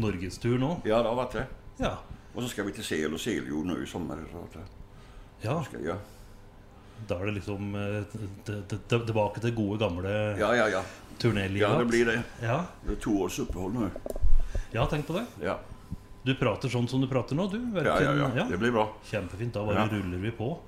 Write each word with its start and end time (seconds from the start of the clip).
norgestur 0.00 0.58
nå. 0.58 0.80
Ja, 0.84 1.02
det 1.02 1.08
har 1.08 1.14
varit 1.16 1.32
det. 1.32 1.46
Ja. 1.76 1.98
Och 2.34 2.42
så 2.42 2.48
ska 2.48 2.62
vi 2.62 2.72
till 2.72 2.84
Sel 2.84 3.14
och 3.14 3.20
Seljord 3.20 3.66
nu 3.66 3.82
i 3.84 3.86
sommar. 3.86 4.18
Så 4.32 4.38
att, 4.38 4.70
ja. 5.40 5.64
ska, 5.64 5.78
ja. 5.80 5.94
Da 7.08 7.20
er 7.20 7.26
det 7.26 7.32
liksom 7.32 7.74
eh, 7.74 8.02
t- 8.12 8.62
t- 8.68 8.76
t- 8.88 8.98
tilbake 9.06 9.40
til 9.40 9.52
gode, 9.54 9.78
gamle 9.78 10.10
ja, 10.40 10.48
ja, 10.56 10.68
ja. 10.68 10.80
turnélivet. 11.18 11.60
Ja, 11.70 11.78
det 11.78 11.84
blir 11.84 12.06
det. 12.06 12.22
Ja. 12.42 12.64
Det 12.86 12.92
är 12.92 12.96
två 12.96 13.20
års 13.22 13.38
uppehåll 13.38 13.72
nu. 13.72 13.90
ja, 14.72 14.86
tenk 14.86 15.06
på 15.06 15.12
det. 15.12 15.26
Ja, 15.46 15.58
Du 16.22 16.34
prater 16.34 16.68
sånn 16.68 16.88
som 16.88 17.00
du 17.00 17.06
prater 17.08 17.36
nå, 17.38 17.46
du. 17.48 17.60
ja, 17.84 18.00
ja. 18.02 18.12
ja. 18.14 18.30
ja. 18.36 18.46
Det 18.50 18.58
blir 18.58 18.72
bra. 18.74 18.88
Kjempefint. 19.04 19.54
Da 19.54 19.62
bare 19.66 19.86
ruller 19.88 20.18
vi 20.18 20.30
på. 20.30 20.58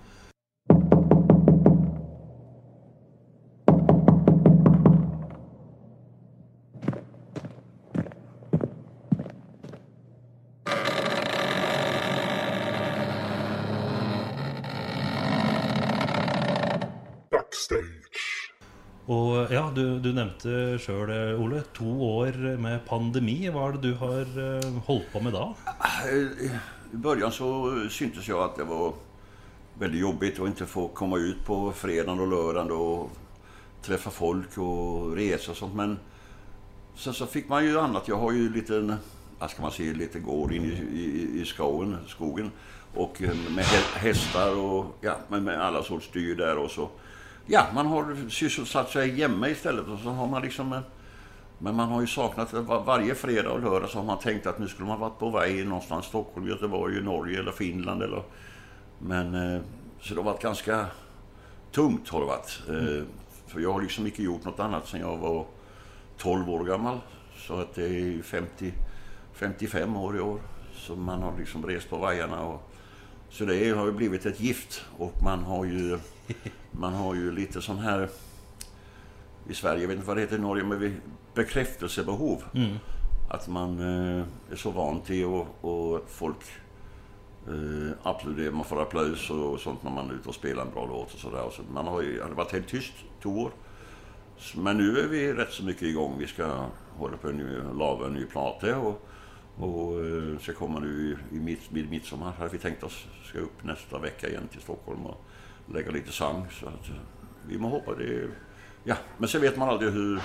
Du, 20.11 20.17
nämnde 20.17 20.51
nevnte 20.51 20.79
sjøl, 20.83 21.11
Ole, 21.39 21.63
to 21.75 21.87
år 22.03 22.37
med 22.59 22.81
pandemi. 22.87 23.47
Hva 23.53 23.69
er 23.69 23.77
det 23.77 23.83
du 23.85 23.95
har 24.01 24.27
eh, 24.43 24.79
holdt 24.87 25.11
på 25.13 25.23
med 25.23 25.35
da? 25.37 25.45
I 26.93 26.97
början 26.97 27.33
så 27.33 27.71
syntes 27.91 28.29
jag 28.29 28.43
att 28.43 28.57
det 28.57 28.65
var 28.65 28.95
väldigt 29.79 30.01
jobbigt 30.01 30.41
att 30.41 30.47
inte 30.47 30.67
få 30.67 30.89
komma 30.89 31.17
ut 31.17 31.45
på 31.47 31.73
fredagen 31.73 32.21
och 32.21 32.29
lördagen 32.29 32.71
och 32.71 33.11
träffa 33.83 34.11
folk 34.11 34.59
och 34.59 35.17
resa 35.17 35.51
och 35.51 35.57
sånt. 35.57 35.75
Men 35.75 35.99
sen 36.97 37.15
så 37.15 37.27
fick 37.27 37.49
man 37.49 37.65
ju 37.65 37.79
annat. 37.79 38.09
Jag 38.09 38.19
har 38.19 38.33
ju 38.33 38.53
lite, 38.53 38.97
vad 39.39 39.51
ska 39.51 39.63
man 39.63 39.73
säga, 39.73 39.93
lite 39.93 40.19
gård 40.19 40.53
in 40.53 40.65
i, 40.65 40.99
i, 40.99 41.41
i 41.41 41.45
skogen, 41.45 41.97
skogen. 42.09 42.51
Och 42.95 43.23
eh, 43.23 43.35
med 43.51 43.65
hästar 43.95 44.57
och 44.57 44.97
ja, 45.01 45.17
med, 45.29 45.43
med 45.43 45.61
alla 45.61 45.83
sorts 45.83 46.11
dyr 46.13 46.35
där 46.35 46.59
och 46.59 46.71
så. 46.71 46.89
Ja, 47.47 47.67
man 47.75 47.87
har 47.87 48.29
sysselsatt 48.31 48.91
sig 48.91 49.11
hemma 49.21 49.49
istället 49.49 49.87
och 49.89 49.99
så 49.99 50.09
har 50.11 50.27
man 50.27 50.43
liksom 50.43 50.73
en, 50.73 50.83
men 51.59 51.75
man 51.75 51.89
har 51.89 52.01
ju 52.01 52.07
saknat 52.07 52.51
det. 52.51 52.61
Var- 52.61 52.85
Varje 52.85 53.15
fredag 53.15 53.51
och 53.51 53.61
lördag 53.61 53.91
så 53.91 53.99
har 53.99 54.05
man 54.05 54.19
tänkt 54.19 54.47
att 54.47 54.59
nu 54.59 54.69
skulle 54.69 54.89
man 54.89 55.01
varit 55.01 55.19
på 55.19 55.31
väg 55.31 55.67
någonstans. 55.69 56.07
Stockholm, 56.07 56.49
Göteborg, 56.49 57.03
Norge 57.03 57.39
eller 57.39 57.53
Finland. 57.53 58.03
Eller, 58.03 58.23
men, 58.99 59.35
eh, 59.55 59.61
så 60.01 60.15
det 60.15 60.21
har 60.21 60.25
varit 60.33 60.43
ganska 60.43 60.87
tungt 61.73 62.09
har 62.09 62.21
det 62.21 62.27
varit. 62.27 62.63
Mm. 62.69 63.07
För 63.47 63.61
jag 63.61 63.73
har 63.73 63.83
liksom 63.83 64.07
inte 64.07 64.23
gjort 64.23 64.45
något 64.45 64.61
annat 64.61 64.89
sedan 64.89 65.01
jag 65.01 65.17
var 65.17 65.47
12 66.19 66.51
år 66.51 66.65
gammal. 66.65 66.99
Så 67.37 67.55
att 67.61 67.75
det 67.75 67.85
är 67.87 68.23
50, 68.23 68.73
55 69.33 69.97
år 69.97 70.17
i 70.17 70.21
år. 70.21 70.41
Så 70.75 70.97
man 70.97 71.23
har 71.23 71.39
liksom 71.39 71.67
rest 71.67 71.91
på 71.91 71.97
vajarna 71.97 72.41
Och, 72.43 72.71
så 73.31 73.45
det 73.45 73.71
har 73.71 73.87
ju 73.87 73.93
blivit 73.93 74.27
ett 74.27 74.41
gift. 74.41 74.85
Och 74.99 75.23
man 75.23 75.45
har 75.45 75.65
ju, 75.65 75.99
man 76.71 76.93
har 76.95 77.15
ju 77.15 77.33
lite 77.33 77.63
sån 77.63 77.79
här 77.79 78.09
i 79.49 79.55
Sverige, 79.55 79.81
jag 79.81 79.89
vet 79.89 79.97
inte 79.97 80.09
vad 80.09 80.17
det 80.17 80.21
heter 80.21 80.37
i 80.37 80.41
Norge, 80.41 80.65
men 80.65 80.81
vi- 80.81 80.97
bekräftelsebehov. 81.35 82.43
Att 83.31 83.49
man 83.49 83.79
eh, 83.81 84.25
är 84.53 84.57
så 84.57 84.71
van 84.71 85.01
till 85.01 85.25
och, 85.25 85.65
och 85.65 86.05
folk 86.09 86.37
eh, 87.49 87.93
applåderar, 88.03 88.51
man 88.53 88.65
får 88.65 88.83
applaus 88.83 89.31
och 89.31 89.61
sånt 89.61 89.83
när 89.83 89.91
man 89.91 90.11
är 90.11 90.15
ute 90.15 90.29
och 90.29 90.35
spelar 90.35 90.63
en 90.63 90.71
bra 90.73 90.87
låt 90.87 91.15
och 91.15 91.21
sådär. 91.21 91.43
Och 91.43 91.53
så 91.53 91.63
man 91.73 91.87
har 91.87 92.03
ju, 92.03 92.23
hade 92.23 92.35
varit 92.35 92.53
helt 92.53 92.69
tyst 92.69 92.93
två 93.23 93.31
år. 93.31 93.51
Men 94.57 94.77
nu 94.77 94.99
är 94.99 95.09
vi 95.09 95.33
rätt 95.33 95.53
så 95.53 95.65
mycket 95.65 95.83
igång. 95.83 96.15
Vi 96.19 96.27
ska 96.27 96.67
hålla 96.97 97.17
på 97.17 97.29
ny, 97.29 97.57
lava 97.79 98.07
en 98.07 98.13
ny 98.15 98.25
plate 98.27 98.75
och, 98.75 99.09
och 99.57 100.05
eh, 100.07 100.39
ska 100.41 100.53
komma 100.53 100.79
nu 100.81 101.17
i, 101.33 101.37
i 101.37 101.41
mitt, 101.41 101.61
vid 101.73 101.91
midsommar. 101.91 102.33
Hade 102.33 102.51
vi 102.51 102.59
tänkt 102.59 102.83
oss 102.83 103.07
ska 103.25 103.39
upp 103.39 103.65
nästa 103.65 103.99
vecka 103.99 104.29
igen 104.29 104.49
till 104.53 104.61
Stockholm 104.61 105.07
och 105.07 105.25
lägga 105.75 105.91
lite 105.91 106.13
sång. 106.13 106.47
Så 106.61 106.67
att 106.67 106.89
eh, 106.89 106.95
vi 107.47 107.59
må 107.59 107.69
hoppa 107.69 107.95
det. 107.95 108.29
Ja, 108.85 108.97
men 109.19 109.29
sen 109.29 109.41
vet 109.41 109.57
man 109.57 109.69
aldrig 109.69 109.93
hur, 109.93 110.23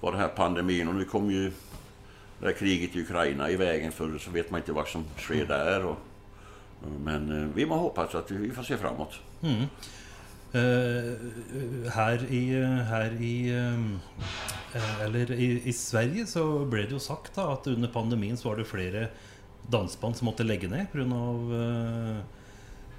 vad 0.00 0.12
den 0.12 0.20
här 0.20 0.28
pandemin 0.28 0.88
och 0.88 0.94
nu 0.94 1.04
kom 1.04 1.30
ju 1.30 1.52
det 2.40 2.46
här 2.46 2.52
kriget 2.52 2.96
i 2.96 3.00
Ukraina 3.00 3.50
i 3.50 3.56
vägen 3.56 3.92
för 3.92 4.18
så 4.18 4.30
vet 4.30 4.50
man 4.50 4.60
inte 4.60 4.72
vad 4.72 4.88
som 4.88 5.04
sker 5.18 5.46
där. 5.46 5.84
Och, 5.84 5.98
eh, 6.82 7.00
men 7.04 7.42
eh, 7.42 7.48
vi 7.54 7.66
må 7.66 7.76
hoppas 7.76 8.14
att 8.14 8.30
vi 8.30 8.50
får 8.50 8.62
se 8.62 8.76
framåt. 8.76 9.14
Mm. 9.42 9.66
Uh, 10.54 11.16
här 11.90 12.32
i, 12.32 12.62
här 12.64 13.22
i 13.22 13.52
uh, 13.52 13.96
Eller 15.02 15.32
i, 15.32 15.62
i 15.64 15.72
Sverige 15.72 16.26
så 16.26 16.64
blev 16.64 16.88
det 16.88 16.92
ju 16.92 16.98
sagt 16.98 17.34
da 17.34 17.52
att 17.52 17.66
under 17.66 17.88
pandemin 17.88 18.36
så 18.36 18.48
var 18.48 18.56
det 18.56 18.64
flera 18.64 19.06
dansband 19.66 20.16
som 20.16 20.24
måtte 20.24 20.44
på 20.92 20.98
grund 20.98 21.12
av 21.12 21.52
Uh, 21.52 22.09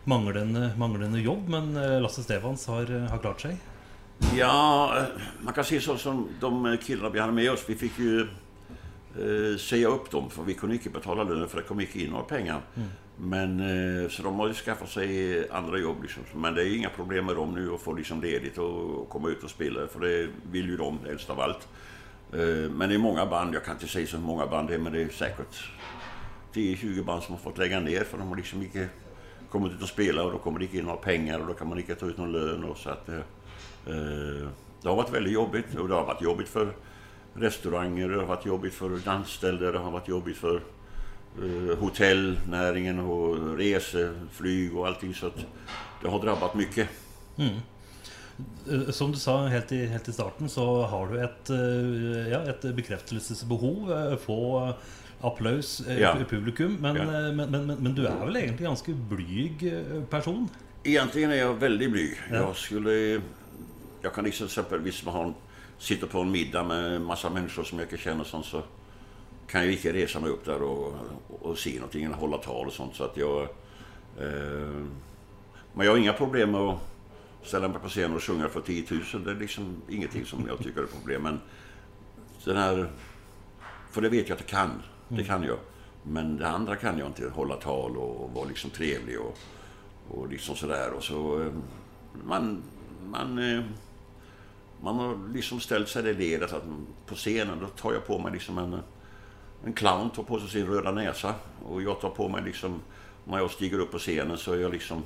manglende, 0.03 0.71
manglende 0.77 1.19
jobb. 1.19 1.49
Men 1.49 1.77
eh, 1.77 2.01
Lasse 2.01 2.23
Stefans 2.23 2.67
har, 2.67 2.85
har 3.09 3.17
klart 3.17 3.41
seg. 3.41 3.57
Ja, 4.37 4.97
eh, 4.97 5.21
man 5.41 5.53
kan 5.53 5.63
se 5.63 5.81
så 5.81 5.97
som 5.97 6.27
de 6.39 6.77
killarna 6.83 7.09
vi 7.09 7.19
hade 7.19 7.33
med 7.33 7.51
oss. 7.51 7.63
Vi 7.67 7.75
fick 7.75 7.99
ju 7.99 8.21
eh, 8.21 9.57
säga 9.57 9.87
upp 9.87 10.11
dem 10.11 10.29
för 10.29 10.43
vi 10.43 10.53
kunde 10.53 10.75
inte 10.75 10.89
betala 10.89 11.23
lönen 11.23 11.49
för 11.49 11.57
det 11.57 11.63
kom 11.63 11.79
inte 11.79 11.99
in 11.99 12.09
några 12.09 12.23
pengar. 12.23 12.61
Men, 13.17 13.59
eh, 13.59 14.09
så 14.09 14.23
de 14.23 14.39
har 14.39 14.47
ju 14.47 14.53
skaffat 14.53 14.89
sig 14.89 15.49
andra 15.49 15.77
jobb. 15.77 16.01
Liksom. 16.01 16.23
Men 16.35 16.53
det 16.53 16.63
är 16.63 16.75
inga 16.75 16.89
problem 16.89 17.25
med 17.25 17.35
dem 17.35 17.53
nu 17.53 17.73
att 17.73 17.81
få 17.81 17.93
liksom 17.93 18.21
ledigt 18.21 18.57
och, 18.57 19.01
och 19.01 19.09
komma 19.09 19.29
ut 19.29 19.43
och 19.43 19.49
spela. 19.49 19.87
För 19.87 19.99
det 19.99 20.27
vill 20.51 20.69
ju 20.69 20.77
de 20.77 20.99
helst 21.05 21.29
av 21.29 21.39
allt. 21.39 21.67
Eh, 22.33 22.69
men 22.71 22.89
det 22.89 22.95
är 22.95 22.99
många 22.99 23.25
band, 23.25 23.55
jag 23.55 23.65
kan 23.65 23.73
inte 23.73 23.87
säga 23.87 24.07
så 24.07 24.17
många 24.17 24.47
band 24.47 24.69
det 24.69 24.73
är, 24.73 24.79
men 24.79 24.93
det 24.93 25.01
är 25.01 25.09
säkert 25.09 25.69
10-20 26.53 27.03
band 27.03 27.23
som 27.23 27.35
har 27.35 27.39
fått 27.39 27.57
lägga 27.57 27.79
ner 27.79 28.03
för 28.03 28.17
de 28.17 28.27
har 28.27 28.35
liksom 28.35 28.61
inte 28.61 28.87
kommit 29.51 29.71
ut 29.71 29.81
och 29.81 29.87
spelat 29.87 30.25
och 30.25 30.31
då 30.31 30.37
kommer 30.37 30.59
det 30.59 30.65
inte 30.65 30.77
in 30.77 30.85
några 30.85 30.97
pengar 30.97 31.39
och 31.39 31.47
då 31.47 31.53
kan 31.53 31.69
man 31.69 31.79
inte 31.79 31.95
ta 31.95 32.05
ut 32.05 32.17
någon 32.17 32.31
lön. 32.31 32.63
Och 32.63 32.77
så 32.77 32.89
att, 32.89 33.09
eh, 33.09 33.15
eh, 33.87 34.47
det 34.81 34.89
har 34.89 34.95
varit 34.95 35.13
väldigt 35.13 35.33
jobbigt 35.33 35.75
och 35.75 35.87
det 35.87 35.93
har 35.93 36.05
varit 36.05 36.21
jobbigt 36.21 36.49
för 36.49 36.73
restauranger, 37.33 38.09
det 38.09 38.17
har 38.17 38.25
varit 38.25 38.45
jobbigt 38.45 38.73
för 38.73 38.89
dansställen, 38.89 39.73
det 39.73 39.79
har 39.79 39.91
varit 39.91 40.07
jobbigt 40.07 40.37
för 40.37 40.61
eh, 41.41 41.77
hotellnäringen 41.79 42.99
och 42.99 43.57
resor, 43.57 44.13
flyg 44.31 44.77
och 44.77 44.87
allting. 44.87 45.13
Så 45.13 45.27
att 45.27 45.45
det 46.01 46.09
har 46.09 46.19
drabbat 46.19 46.55
mycket. 46.55 46.89
Mm. 47.37 47.55
Som 48.91 49.11
du 49.11 49.17
sa 49.19 49.47
helt 49.47 49.71
i, 49.71 49.85
helt 49.85 50.07
i 50.07 50.13
starten, 50.13 50.49
så 50.49 50.65
har 50.85 51.07
du 51.07 51.17
et, 51.23 51.49
eh, 51.49 52.31
ja, 52.31 52.39
et 52.49 52.61
bekreftelsesbehov. 52.75 53.91
eh, 53.91 54.17
Få 54.17 54.73
applaus 55.21 55.81
eh, 55.87 55.99
Ja. 55.99 56.17
i 56.21 56.23
publikum. 56.23 56.77
Men, 56.81 56.95
Ja. 56.95 57.03
eh, 57.03 57.33
men, 57.33 57.51
men, 57.51 57.67
men, 57.67 57.77
men 57.83 57.95
du 57.95 58.05
er 58.05 58.25
vel 58.25 58.35
egentlig 58.35 58.67
ganske 58.67 58.93
blyg 58.93 59.63
eh, 59.73 60.03
person? 60.09 60.49
Egentligen 60.83 61.31
är 61.31 61.35
jag 61.35 61.53
väldigt 61.53 61.91
blyg. 61.91 62.17
Ja. 62.31 62.35
Jag 62.35 62.55
skulle... 62.55 63.21
Jag 64.01 64.13
kan 64.13 64.23
liksom 64.25 64.45
exempelvis 64.45 65.05
man 65.05 65.13
har 65.13 65.23
en, 65.25 65.33
sitter 65.79 66.07
på 66.07 66.19
en 66.19 66.31
middag 66.31 66.63
med 66.63 66.95
en 66.95 67.03
massa 67.03 67.29
människor 67.29 67.63
som 67.63 67.79
jag 67.79 67.85
inte 67.85 67.97
känner 67.97 68.23
sånt, 68.23 68.45
så 68.45 68.61
kan 69.47 69.63
jag 69.63 69.71
inte 69.73 69.93
resa 69.93 70.19
mig 70.19 70.29
upp 70.29 70.45
där 70.45 70.61
och, 70.61 70.93
och 71.41 71.57
se 71.57 71.75
någonting 71.75 72.07
hålla 72.07 72.37
tal 72.37 72.67
och 72.67 72.73
sånt. 72.73 72.95
Så 72.95 73.03
att 73.03 73.17
jag... 73.17 73.41
Eh, 74.19 74.85
men 75.73 75.85
jag 75.85 75.91
har 75.91 75.97
inga 75.97 76.13
problem 76.13 76.51
med 76.51 76.61
att 76.61 76.79
ställa 77.43 77.67
mig 77.67 77.79
på 77.79 77.89
scen 77.89 78.15
och 78.15 78.23
sjunga 78.23 78.49
för 78.49 78.61
10 78.61 78.85
000. 79.13 79.23
Det 79.23 79.31
är 79.31 79.35
liksom 79.35 79.81
ingenting 79.89 80.25
som 80.25 80.47
jag 80.47 80.59
tycker 80.59 80.79
är 80.79 80.83
ett 80.83 80.93
problem. 80.93 81.21
Men 81.21 81.39
den 82.45 82.57
här... 82.57 82.91
För 83.91 84.01
det 84.01 84.09
vet 84.09 84.29
jag 84.29 84.35
att 84.35 84.41
jag 84.41 84.49
kan. 84.49 84.81
Det 85.07 85.23
kan 85.23 85.43
jag. 85.43 85.57
Men 86.03 86.37
det 86.37 86.47
andra 86.47 86.75
kan 86.75 86.97
jag 86.97 87.07
inte. 87.07 87.29
Hålla 87.29 87.55
tal 87.55 87.97
och 87.97 88.31
vara 88.33 88.47
liksom 88.47 88.69
trevlig 88.69 89.19
och, 89.19 89.37
och 90.09 90.29
liksom 90.29 90.55
sådär. 90.55 90.91
Och 90.91 91.03
så... 91.03 91.41
Eh, 91.41 91.51
man... 92.23 92.63
Man... 93.09 93.37
Eh, 93.37 93.63
man 94.83 94.95
har 94.95 95.33
liksom 95.33 95.59
ställt 95.59 95.89
sig 95.89 96.03
det 96.03 96.13
ledet 96.13 96.53
att 96.53 96.63
på 97.05 97.15
scenen 97.15 97.59
då 97.59 97.67
tar 97.67 97.93
jag 97.93 98.07
på 98.07 98.19
mig 98.19 98.31
liksom 98.31 98.57
en... 98.57 98.79
En 99.65 99.73
clown 99.73 100.09
tar 100.09 100.23
på 100.23 100.39
sig 100.39 100.49
sin 100.49 100.67
röda 100.67 100.91
näsa 100.91 101.35
och 101.65 101.81
jag 101.81 102.01
tar 102.01 102.09
på 102.09 102.29
mig 102.29 102.43
liksom... 102.43 102.81
När 103.25 103.37
jag 103.37 103.51
stiger 103.51 103.79
upp 103.79 103.91
på 103.91 103.97
scenen 103.97 104.37
så 104.37 104.53
är 104.53 104.57
jag 104.57 104.71
liksom 104.71 105.03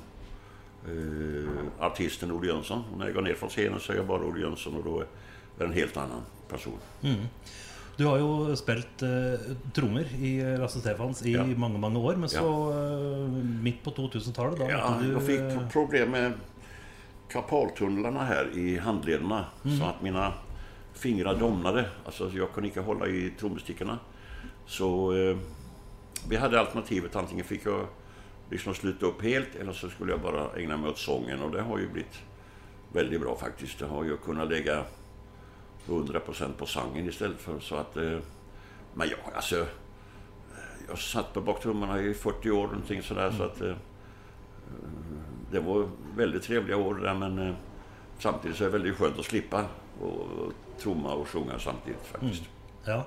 eh, 0.88 1.84
artisten 1.86 2.32
Olle 2.32 2.46
Jönsson. 2.46 2.84
Och 2.92 2.98
när 2.98 3.04
jag 3.06 3.14
går 3.14 3.22
ner 3.22 3.34
från 3.34 3.48
scenen 3.48 3.80
så 3.80 3.92
är 3.92 3.96
jag 3.96 4.06
bara 4.06 4.22
Olle 4.24 4.40
Jönsson 4.40 4.74
och 4.76 4.84
då 4.84 5.00
är 5.00 5.06
det 5.58 5.64
en 5.64 5.72
helt 5.72 5.96
annan 5.96 6.20
person. 6.48 6.78
Du 7.96 8.04
har 8.04 8.18
jo 8.18 8.56
spilt 8.56 9.02
eh, 9.02 9.08
trommer 9.74 10.04
i 10.14 10.56
Lasse 10.58 10.80
Stefans 10.80 11.26
i 11.26 11.32
Ja. 11.32 11.44
mange 11.46 11.78
mange 11.78 11.98
år. 11.98 12.16
Men 12.16 12.28
så 12.28 12.70
eh, 12.72 13.28
midt 13.62 13.84
på 13.84 13.90
2000-tallet, 13.90 14.58
da 14.58 14.70
Ja, 14.70 14.98
du 15.02 15.12
jag 15.12 15.22
fick 15.26 15.40
eh, 15.40 15.68
problem 15.68 16.10
med 16.10 16.32
karpaltunnlarna 17.28 18.24
här 18.24 18.58
i 18.58 18.78
handlederna 18.78 19.44
Mm. 19.64 19.78
så 19.78 19.84
att 19.84 20.02
mina 20.02 20.32
fingrar 20.92 21.34
domnade. 21.34 21.84
Alltså 22.04 22.30
jag 22.34 22.52
kunde 22.52 22.68
inte 22.68 22.80
hålla 22.80 23.06
i 23.06 23.32
trommestickorna. 23.40 23.98
Så 24.66 25.12
eh, 25.16 25.36
vi 26.28 26.36
hade 26.36 26.60
alternativet. 26.60 27.16
Antingen 27.16 27.44
fick 27.44 27.66
jag 27.66 27.86
liksom 28.50 28.74
sluta 28.74 29.06
upp 29.06 29.22
helt 29.22 29.54
eller 29.54 29.72
så 29.72 29.88
skulle 29.88 30.12
jag 30.12 30.20
bara 30.20 30.56
ägna 30.56 30.76
mig 30.76 30.90
åt 30.90 30.98
sången 30.98 31.42
och 31.42 31.50
det 31.50 31.62
har 31.62 31.78
ju 31.78 31.88
blivit 31.88 32.22
väldigt 32.92 33.20
bra 33.20 33.36
faktiskt. 33.36 33.78
Det 33.78 33.86
har 33.86 34.04
ju 34.04 34.16
kunnat 34.16 34.48
lägga 34.48 34.84
100% 35.86 36.52
på 36.52 36.66
sången 36.66 37.08
istället 37.08 37.40
för 37.40 37.60
så 37.60 37.76
att... 37.76 37.96
Eh, 37.96 38.18
men 38.94 39.08
ja, 39.08 39.16
alltså... 39.34 39.66
jag 40.88 40.98
satt 40.98 41.32
på 41.32 41.40
baktrummorna 41.40 42.00
i 42.00 42.14
40 42.14 42.50
år 42.50 42.66
någonting 42.66 43.02
sådär 43.02 43.30
så 43.30 43.42
att... 43.42 43.60
Eh, 43.60 43.76
det 45.50 45.60
var 45.60 45.88
väldigt 46.16 46.42
trevliga 46.42 46.76
år 46.76 46.94
där 46.94 47.14
men 47.14 47.38
eh, 47.38 47.54
samtidigt 48.18 48.56
så 48.56 48.64
är 48.64 48.68
det 48.68 48.72
väldigt 48.72 48.96
skönt 48.96 49.18
att 49.18 49.24
slippa 49.24 49.64
och 50.00 50.52
trumma 50.78 51.14
och 51.14 51.28
sjunga 51.28 51.58
samtidigt 51.58 52.06
faktiskt. 52.06 52.42
Ja. 52.84 53.06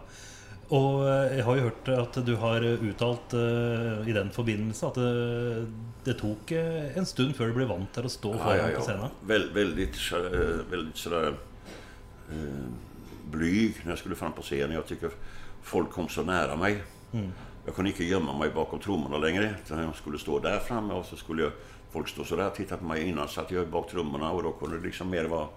Og 0.70 1.02
eh, 1.10 1.38
jeg 1.40 1.44
har 1.48 1.56
jo 1.58 1.62
hørt 1.66 1.88
at 1.90 2.18
du 2.28 2.36
har 2.38 2.62
uttalt 2.62 3.34
eh, 3.34 4.08
i 4.10 4.14
den 4.14 4.30
forbindelse 4.36 4.86
at 4.92 5.00
det, 5.02 5.68
det 6.06 6.14
tok 6.20 6.52
eh, 6.54 6.92
en 7.00 7.08
stund 7.10 7.34
før 7.38 7.50
du 7.50 7.56
ble 7.58 7.66
vant 7.72 7.90
til 7.96 8.06
å 8.06 8.12
stå 8.14 8.34
Ja, 8.36 8.42
foran 8.44 8.60
ja, 8.60 8.68
på 8.76 8.78
ja. 8.78 8.86
scenen. 8.86 9.16
Väl, 9.32 9.48
väldigt, 9.56 9.96
så- 9.96 10.62
väldigt 10.70 10.98
sådär 10.98 11.34
eh, 12.32 12.68
blyg 13.32 13.82
när 13.84 13.92
jag 13.92 14.00
skulle 14.00 14.16
fram 14.16 14.32
på 14.32 14.42
scenen. 14.42 14.72
Jag 14.72 14.86
tycker 14.88 15.10
folk 15.64 15.90
kom 15.92 16.08
så 16.10 16.24
nära 16.24 16.56
mig. 16.56 16.84
Mm. 17.14 17.32
Jag 17.66 17.76
kunde 17.76 17.92
inte 17.92 18.04
gömma 18.04 18.38
mig 18.38 18.50
bakom 18.50 18.80
trummorna 18.80 19.18
längre. 19.18 19.56
Utan 19.66 19.84
jag 19.84 19.96
skulle 19.96 20.20
stå 20.20 20.40
där 20.40 20.60
framme 20.60 20.94
och 20.94 21.06
så 21.06 21.16
skulle 21.16 21.44
jag, 21.44 21.52
folk 21.92 22.08
stå 22.08 22.24
sådär 22.24 22.48
och 22.48 22.56
titta 22.56 22.78
på 22.78 22.84
mig. 22.86 23.04
Innan 23.10 23.28
satt 23.28 23.52
jag 23.52 23.68
bak 23.68 23.90
trummorna 23.92 24.32
och 24.32 24.44
då 24.44 24.52
kunde 24.52 24.78
det 24.78 24.84
liksom 24.86 25.10
mer 25.10 25.26
vara 25.26 25.48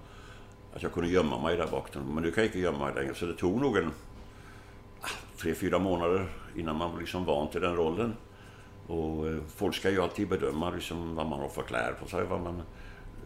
att 0.74 0.82
jag 0.82 0.92
kunde 0.92 1.08
gömma 1.10 1.38
mig 1.42 1.56
där 1.56 1.66
bak. 1.66 1.88
Men 1.94 2.22
nu 2.22 2.30
kan 2.30 2.44
jag 2.44 2.48
inte 2.48 2.58
gömma 2.58 2.84
mig 2.86 2.94
längre. 2.94 3.14
Så 3.14 3.26
det 3.26 3.34
tog 3.34 3.60
nog 3.60 3.76
en 3.76 3.90
tre, 5.42 5.54
fyra 5.54 5.78
månader 5.78 6.26
innan 6.56 6.76
man 6.76 6.98
liksom 6.98 7.24
van 7.24 7.48
till 7.50 7.60
den 7.60 7.76
rollen. 7.76 8.14
Och 8.86 9.28
eh, 9.28 9.36
folk 9.56 9.74
ska 9.74 9.90
ju 9.90 10.02
alltid 10.02 10.28
bedöma 10.28 10.70
liksom 10.70 11.14
vad 11.14 11.26
man 11.26 11.40
har 11.40 11.48
för 11.48 11.62
kläder 11.62 11.92
på 12.02 12.08
sig, 12.08 12.24
vad 12.24 12.40
man, 12.40 12.62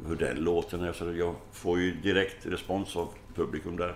hur 0.06 0.16
den 0.16 0.36
låten 0.36 0.84
är. 0.84 0.92
Så 0.92 1.12
jag 1.12 1.34
får 1.52 1.78
ju 1.80 1.94
direkt 1.94 2.46
respons 2.46 2.96
av 2.96 3.08
publikum 3.34 3.76
där. 3.76 3.94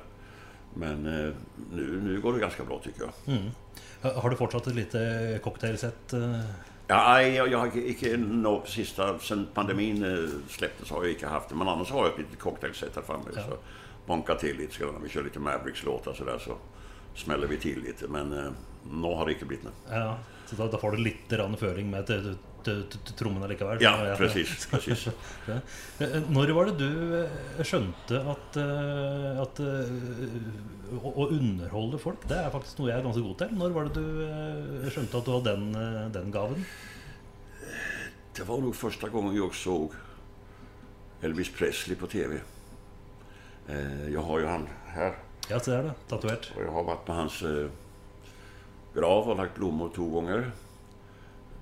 Men 0.74 1.06
eh, 1.06 1.32
nu, 1.72 2.00
nu 2.02 2.20
går 2.20 2.32
det 2.32 2.38
ganska 2.38 2.64
bra 2.64 2.78
tycker 2.84 3.00
jag. 3.02 3.36
Mm. 3.36 3.50
Har 4.22 4.30
du 4.30 4.36
fortsatt 4.36 4.66
ett 4.66 4.74
lite 4.74 5.40
cocktailsett? 5.44 6.12
eh? 6.12 6.40
Ja, 6.86 7.22
jag, 7.22 7.48
jag 7.52 7.58
har 7.58 7.76
inte- 7.76 8.16
nå 8.16 8.62
sista, 8.66 9.18
sen 9.18 9.48
pandemin 9.54 10.28
släpptes 10.48 10.90
har 10.90 11.02
jag 11.04 11.12
inte 11.12 11.26
haft 11.26 11.48
det. 11.48 11.54
Men 11.54 11.68
annars 11.68 11.90
har 11.90 11.98
jag 12.04 12.12
ett 12.12 12.18
litet 12.18 12.38
cocktailset 12.38 12.96
här 12.96 13.02
framme. 13.02 13.24
Ja. 13.36 13.42
Så 13.42 13.56
bonkar 14.06 14.34
till 14.34 14.56
lite 14.56 14.74
så 14.74 14.92
när 14.92 15.00
vi 15.00 15.08
kör 15.08 15.22
lite 15.22 15.38
Mavericks-låtar 15.38 16.12
sådär 16.14 16.38
så 16.38 16.56
smäller 17.20 17.46
vi 17.46 17.56
till 17.56 17.82
lite. 17.82 18.08
Men 18.08 18.32
eh, 18.32 18.52
nå 18.90 19.14
har 19.14 19.26
det 19.26 19.32
inte 19.32 19.44
blivit 19.44 19.64
nu. 19.64 19.70
Ja, 19.90 20.18
så 20.46 20.56
da, 20.56 20.66
da 20.66 20.78
får 20.78 20.96
du 20.96 21.04
litt 21.04 21.28
grann 21.28 21.56
føring 21.56 21.90
med 21.92 22.08
trommene 23.16 23.48
likevel? 23.48 23.78
Ja, 23.80 24.14
precis, 24.18 24.66
precis. 24.70 25.06
Eh, 25.98 26.16
Når 26.28 26.52
var 26.56 26.70
det 26.70 26.76
du 26.80 27.16
eh, 27.20 27.62
skjønte 27.64 28.20
at, 28.34 28.58
eh, 28.60 29.40
at 29.40 29.62
eh, 29.64 30.98
å, 31.00 31.28
underholde 31.30 32.00
folk, 32.02 32.26
det 32.28 32.40
er 32.40 32.52
faktisk 32.52 32.80
noe 32.80 32.90
jeg 32.90 32.98
er 32.98 33.06
ganske 33.06 33.24
god 33.24 33.38
til. 33.44 33.56
Når 33.62 33.76
var 33.76 33.88
det 33.88 34.02
du 34.02 34.22
eh, 34.26 34.90
skjønte 34.92 35.20
at 35.20 35.28
du 35.28 35.34
hadde 35.36 35.56
den, 35.56 36.12
den 36.16 36.34
gaven? 36.34 36.66
Det 38.36 38.46
var 38.48 38.60
nog 38.62 38.76
första 38.76 39.08
gången 39.08 39.36
jag 39.36 39.54
såg 39.54 39.94
Elvis 41.22 41.50
Presley 41.52 41.96
på 41.96 42.06
TV. 42.06 42.40
Jag 44.10 44.22
har 44.22 44.38
ju 44.38 44.46
han 44.46 44.68
här 44.86 45.14
Ja, 45.50 45.60
se 45.60 45.70
det. 45.70 45.94
tatuerat. 46.08 46.52
och 46.56 46.62
jag 46.62 46.70
har 46.70 46.84
varit 46.84 47.04
på 47.04 47.12
hans 47.12 47.42
eh, 47.42 47.68
grav 48.94 49.28
och 49.28 49.36
lagt 49.36 49.54
blommor 49.54 49.90
två 49.94 50.08
gånger. 50.08 50.50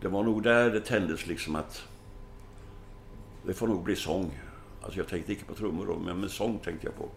Det 0.00 0.08
var 0.08 0.23
nog 0.23 0.43
där 0.43 0.70
det 0.70 0.81
tändes 0.81 1.26
liksom 1.26 1.56
att 1.56 1.82
det 3.46 3.55
får 3.55 3.67
nog 3.67 3.82
bli 3.82 3.96
sång. 3.96 4.38
Alltså 4.82 4.99
jag 4.99 5.08
tänkte 5.08 5.32
inte 5.32 5.44
på 5.44 5.55
trummor 5.55 5.87
då, 5.87 5.99
men 5.99 6.20
med 6.20 6.31
sång 6.31 6.58
tänkte 6.58 6.87
jag 6.87 6.96
på. 6.96 7.08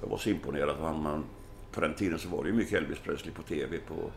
Jag 0.00 0.08
var 0.08 0.18
så 0.18 0.30
imponerad 0.30 0.80
av 0.80 0.98
man, 0.98 1.24
På 1.72 1.80
den 1.80 1.94
tiden 1.94 2.18
så 2.18 2.28
var 2.28 2.42
det 2.42 2.48
ju 2.48 2.56
mycket 2.56 2.78
Elvis 2.78 2.98
Presley 2.98 3.34
på 3.34 3.42
TV 3.42 3.78
på 3.78 4.10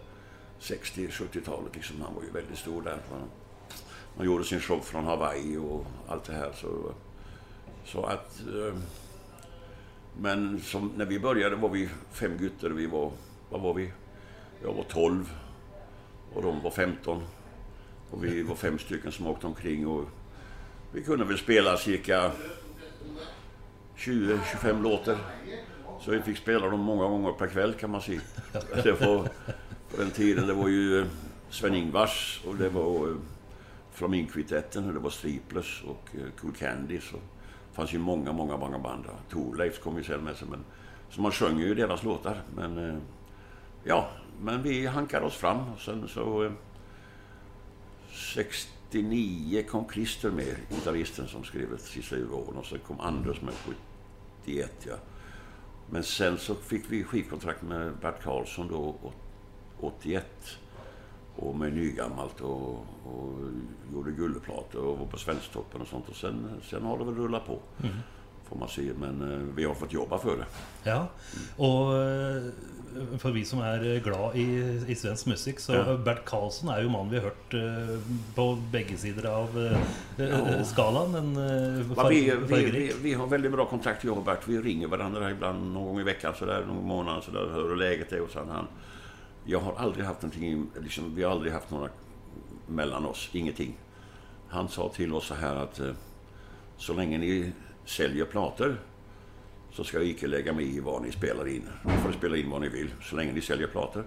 60-70-talet. 0.60 1.76
Liksom. 1.76 2.02
Han 2.02 2.16
var 2.16 2.24
ju 2.24 2.32
väldigt 2.32 2.58
stor 2.58 2.82
där. 2.82 2.98
Han, 3.12 3.30
han 4.18 4.26
gjorde 4.26 4.44
sin 4.44 4.60
show 4.60 4.80
från 4.80 5.06
Hawaii 5.06 5.58
och 5.58 5.86
allt 6.08 6.24
det 6.24 6.34
här. 6.34 6.52
Så, 6.56 6.94
så 7.86 8.06
att... 8.06 8.40
Eh, 8.40 8.80
men 10.18 10.62
som, 10.62 10.92
när 10.98 11.06
vi 11.06 11.20
började 11.20 11.56
var 11.56 11.70
vi 11.70 11.90
fem 12.12 12.38
gutter. 12.38 12.70
Vi 12.70 12.88
var, 12.88 13.12
vad 13.50 13.62
var 13.62 13.74
vi? 13.74 13.92
Jag 14.64 14.74
var 14.74 14.84
12 14.84 15.34
och 16.34 16.42
de 16.42 16.62
var 16.62 16.72
15. 16.72 17.24
Och 18.10 18.24
vi 18.24 18.44
var 18.44 18.56
fem 18.56 18.80
stycken 18.80 19.12
som 19.12 19.28
åkte 19.28 19.48
omkring 19.48 19.88
och 19.88 20.06
vi 20.92 21.04
kunde 21.04 21.26
väl 21.26 21.38
spela 21.38 21.78
cirka 21.78 22.32
20-25 23.98 24.82
låtar. 24.82 25.18
Så 26.02 26.12
vi 26.12 26.22
fick 26.22 26.38
spela 26.38 26.70
dem 26.70 26.80
många 26.80 27.04
gånger 27.04 27.32
per 27.32 27.48
kväll 27.48 27.74
kan 27.74 27.90
man 27.90 28.02
säga. 28.02 28.22
Det 28.84 28.92
var, 28.92 29.24
på 29.92 29.98
den 29.98 30.12
tiden 30.12 30.48
det 30.48 30.54
var 30.54 30.68
ju 30.68 31.00
eh, 31.00 31.06
Sven-Ingvars 31.50 32.42
och 32.48 32.56
det 32.56 32.70
var 32.70 33.10
eh, 33.10 33.16
Flamingkvintetten 33.92 34.88
och 34.88 34.94
det 34.94 35.00
var 35.00 35.10
Striplers 35.10 35.84
och 35.88 36.10
eh, 36.14 36.42
Cool 36.42 36.54
Candy. 36.54 37.00
Så 37.00 37.18
fanns 37.74 37.94
ju 37.94 38.00
många, 38.00 38.32
många, 38.32 38.58
många 38.58 38.80
band. 38.80 39.06
Thorleifs 39.30 39.80
kom 39.80 39.98
ju 39.98 40.04
sen 40.04 40.24
med 40.24 40.36
sig. 40.36 40.48
Men, 40.48 40.64
så 41.10 41.22
man 41.22 41.32
sjöng 41.32 41.60
ju 41.60 41.76
deras 41.76 42.04
låtar. 42.04 42.42
Men 42.56 42.90
eh, 42.90 42.98
ja, 43.84 44.10
men 44.42 44.62
vi 44.62 44.86
hankade 44.86 45.26
oss 45.26 45.36
fram 45.36 45.74
och 45.74 45.80
sen 45.80 46.08
så... 46.08 46.44
Eh, 46.44 46.52
69 48.14 49.64
kom 49.70 49.90
Christer 49.90 50.32
med, 50.32 50.56
gitarristen 50.70 51.28
som 51.28 51.44
skrev 51.44 51.74
ett 51.74 51.82
sista 51.82 52.16
urvågen 52.16 52.58
och 52.58 52.66
sen 52.66 52.80
kom 52.88 53.00
Anders 53.00 53.42
med 53.42 53.54
71. 54.44 54.72
Ja. 54.88 54.96
Men 55.90 56.04
sen 56.04 56.38
så 56.38 56.56
fick 56.56 56.92
vi 56.92 57.04
skivkontrakt 57.04 57.62
med 57.62 57.98
Bert 58.02 58.24
Karlsson 58.24 58.68
då 58.68 58.96
81 59.80 60.26
och 61.36 61.56
med 61.56 61.74
nygammalt 61.74 62.42
och, 62.42 62.86
och 63.06 63.34
gjorde 63.94 64.12
gulleplator 64.12 64.84
och 64.86 64.98
var 64.98 65.06
på 65.06 65.18
Svensktoppen 65.18 65.82
och 65.82 65.88
sånt. 65.88 66.10
Och 66.10 66.16
sen, 66.16 66.50
sen 66.70 66.84
har 66.84 66.98
det 66.98 67.04
väl 67.06 67.16
rullat 67.16 67.46
på, 67.46 67.60
får 68.50 68.58
man 68.60 68.68
se. 68.70 68.82
Men 69.00 69.32
eh, 69.34 69.40
vi 69.56 69.64
har 69.64 69.74
fått 69.74 69.94
jobba 69.94 70.18
för 70.20 70.38
det. 70.38 70.46
Ja, 70.90 71.08
og 71.58 71.94
eh, 71.96 72.52
for 73.18 73.34
vi 73.34 73.42
som 73.46 73.62
er 73.66 73.82
glad 74.06 74.36
i, 74.38 74.44
i 74.88 74.96
svensk 74.96 75.26
musikk, 75.32 75.60
så 75.60 75.74
Ja. 75.74 75.96
Bert 75.98 76.20
Karlsson 76.30 76.70
er 76.70 76.84
jo 76.84 76.92
mannen 76.94 77.10
vi 77.10 77.18
har 77.18 77.32
hørt 77.32 77.54
eh, 77.58 77.96
på 78.36 78.46
begge 78.72 78.98
sider 79.02 79.26
av 79.32 79.56
Ja. 80.18 80.64
skalaen. 80.64 81.16
En 81.16 81.32
eh, 81.38 81.80
Ja, 81.90 81.96
far, 81.96 82.10
vi, 82.10 82.22
vi, 82.48 82.66
vi, 82.72 82.92
vi 83.02 83.14
har 83.14 83.28
väldigt 83.28 83.52
bra 83.52 83.66
kontakt 83.66 84.04
jag 84.04 84.18
och 84.18 84.24
Bert. 84.24 84.48
Vi 84.48 84.58
ringer 84.62 84.88
varandra 84.88 85.32
ibland 85.32 85.74
någon 85.74 85.84
gång 85.86 86.00
i 86.00 86.04
veckan, 86.04 86.34
så 86.40 86.46
där, 86.46 86.66
någon 86.66 86.86
månad, 86.86 87.24
så 87.24 87.32
där, 87.32 87.50
hör 87.52 87.70
hur 87.70 87.76
läget 87.76 88.12
är. 88.14 88.22
Och 88.22 88.30
sen 88.32 88.50
han, 88.50 88.68
jag 89.46 89.60
har 89.60 89.74
aldrig 89.74 90.06
haft 90.06 90.22
någonting, 90.22 90.68
liksom, 90.82 91.16
vi 91.16 91.24
har 91.24 91.32
aldrig 91.32 91.54
haft 91.54 91.72
några 91.72 91.90
mellan 92.68 93.06
oss, 93.06 93.30
ingenting. 93.34 93.78
Han 94.48 94.68
sa 94.68 94.90
till 94.90 95.14
oss 95.14 95.26
så 95.26 95.34
här 95.34 95.56
att 95.56 95.80
eh, 95.80 95.92
så 96.78 96.94
länge 96.94 97.18
ni 97.18 97.52
säljer 97.86 98.26
plater 98.26 98.76
så 99.72 99.84
ska 99.84 99.98
jag 99.98 100.08
icke 100.08 100.28
lägga 100.28 100.54
mig 100.54 100.76
i 100.76 100.80
vad 100.80 101.02
ni 101.02 101.12
spelar 101.12 101.48
in. 101.48 101.70
Ni 101.86 101.92
får 101.92 102.12
spela 102.12 102.38
in 102.38 102.50
vad 102.50 102.62
ni 102.62 102.70
vill, 102.70 102.94
så 103.02 103.16
länge 103.16 103.32
ni 103.32 103.42
säljer 103.42 103.68
plater. 103.68 104.04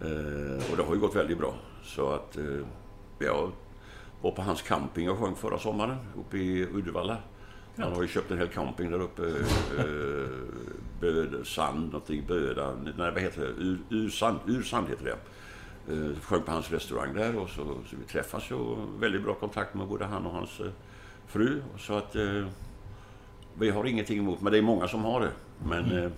Eh, 0.00 0.70
och 0.70 0.76
det 0.76 0.82
har 0.82 0.94
ju 0.94 1.00
gått 1.00 1.16
väldigt 1.16 1.38
bra. 1.38 1.54
Så 1.82 2.10
att 2.10 2.36
eh, 2.36 2.66
jag 3.18 3.52
var 4.22 4.30
på 4.30 4.42
hans 4.42 4.62
camping 4.62 5.10
och 5.10 5.18
sjöng 5.18 5.34
förra 5.34 5.58
sommaren 5.58 5.96
uppe 6.16 6.38
i 6.38 6.62
Uddevalla. 6.62 7.16
Han 7.76 7.92
har 7.92 8.02
ju 8.02 8.08
köpt 8.08 8.30
en 8.30 8.38
hel 8.38 8.48
camping 8.48 8.90
där 8.90 9.00
uppe. 9.00 9.22
Eh, 9.78 10.28
Böd, 11.00 11.46
sand, 11.46 11.84
någonting, 11.84 12.24
Böda, 12.26 12.74
nej 12.84 13.10
vad 13.12 13.20
heter 13.22 13.40
det? 13.40 13.48
Ur, 13.48 13.78
ursand, 13.90 14.38
ursand 14.46 14.88
heter 14.88 15.04
det. 15.04 15.16
Eh, 15.94 16.20
sjöng 16.22 16.42
på 16.42 16.52
hans 16.52 16.70
restaurang 16.70 17.14
där 17.14 17.36
och 17.38 17.48
så, 17.48 17.62
så 17.64 17.96
vi 18.00 18.04
träffas 18.12 18.50
och 18.50 18.78
väldigt 19.02 19.22
bra 19.22 19.34
kontakt 19.34 19.74
med 19.74 19.86
både 19.86 20.04
han 20.04 20.26
och 20.26 20.32
hans 20.32 20.60
eh, 20.60 20.66
fru. 21.26 21.62
Så 21.78 21.94
att 21.94 22.16
eh, 22.16 22.46
vi 23.58 23.70
har 23.70 23.84
ingenting 23.84 24.18
emot, 24.18 24.40
men 24.40 24.52
det 24.52 24.58
är 24.58 24.62
många 24.62 24.88
som 24.88 25.04
har 25.04 25.20
det. 25.20 25.30
Men 25.64 25.98
eh, 25.98 26.10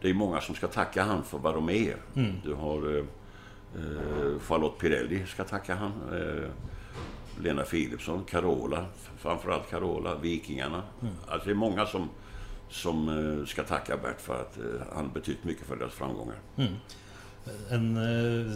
det 0.00 0.10
är 0.10 0.14
många 0.14 0.40
som 0.40 0.54
ska 0.54 0.66
tacka 0.66 1.02
han 1.02 1.22
för 1.22 1.38
vad 1.38 1.54
de 1.54 1.68
är. 1.70 1.96
Du 2.44 2.54
har 2.54 2.96
eh, 2.96 3.04
eh, 3.76 4.38
Charlotte 4.40 4.78
Pirelli 4.78 5.26
ska 5.26 5.44
tacka 5.44 5.74
han. 5.74 5.92
Lena 7.42 7.62
Philipsson, 7.62 8.24
Carola, 8.24 8.86
framförallt 9.18 9.70
Carola, 9.70 10.14
Vikingarna. 10.14 10.82
Alltså 11.28 11.46
det 11.46 11.52
är 11.52 11.54
många 11.54 11.86
som, 11.86 12.08
som 12.70 13.08
eh, 13.08 13.46
ska 13.46 13.62
tacka 13.62 13.96
Bert 13.96 14.20
för 14.20 14.40
att 14.40 14.58
eh, 14.58 14.64
han 14.94 15.10
betytt 15.14 15.44
mycket 15.44 15.66
för 15.66 15.76
deras 15.76 15.92
framgångar. 15.92 16.36
En 17.70 17.96
eh, 17.96 18.52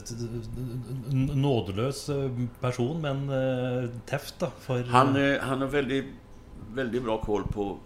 nådeløs 1.37 2.09
eh, 2.09 2.31
person, 2.61 3.01
men 3.01 3.29
eh, 3.29 3.91
teft, 4.07 4.39
da. 4.39 4.51
For 4.61 4.83
Han, 4.83 5.17
eh, 5.17 5.41
han 5.41 5.61
har 5.61 5.69
väldigt, 5.69 6.05
väldigt 6.75 7.03
bra 7.05 7.21
koll 7.21 7.43
på 7.43 7.79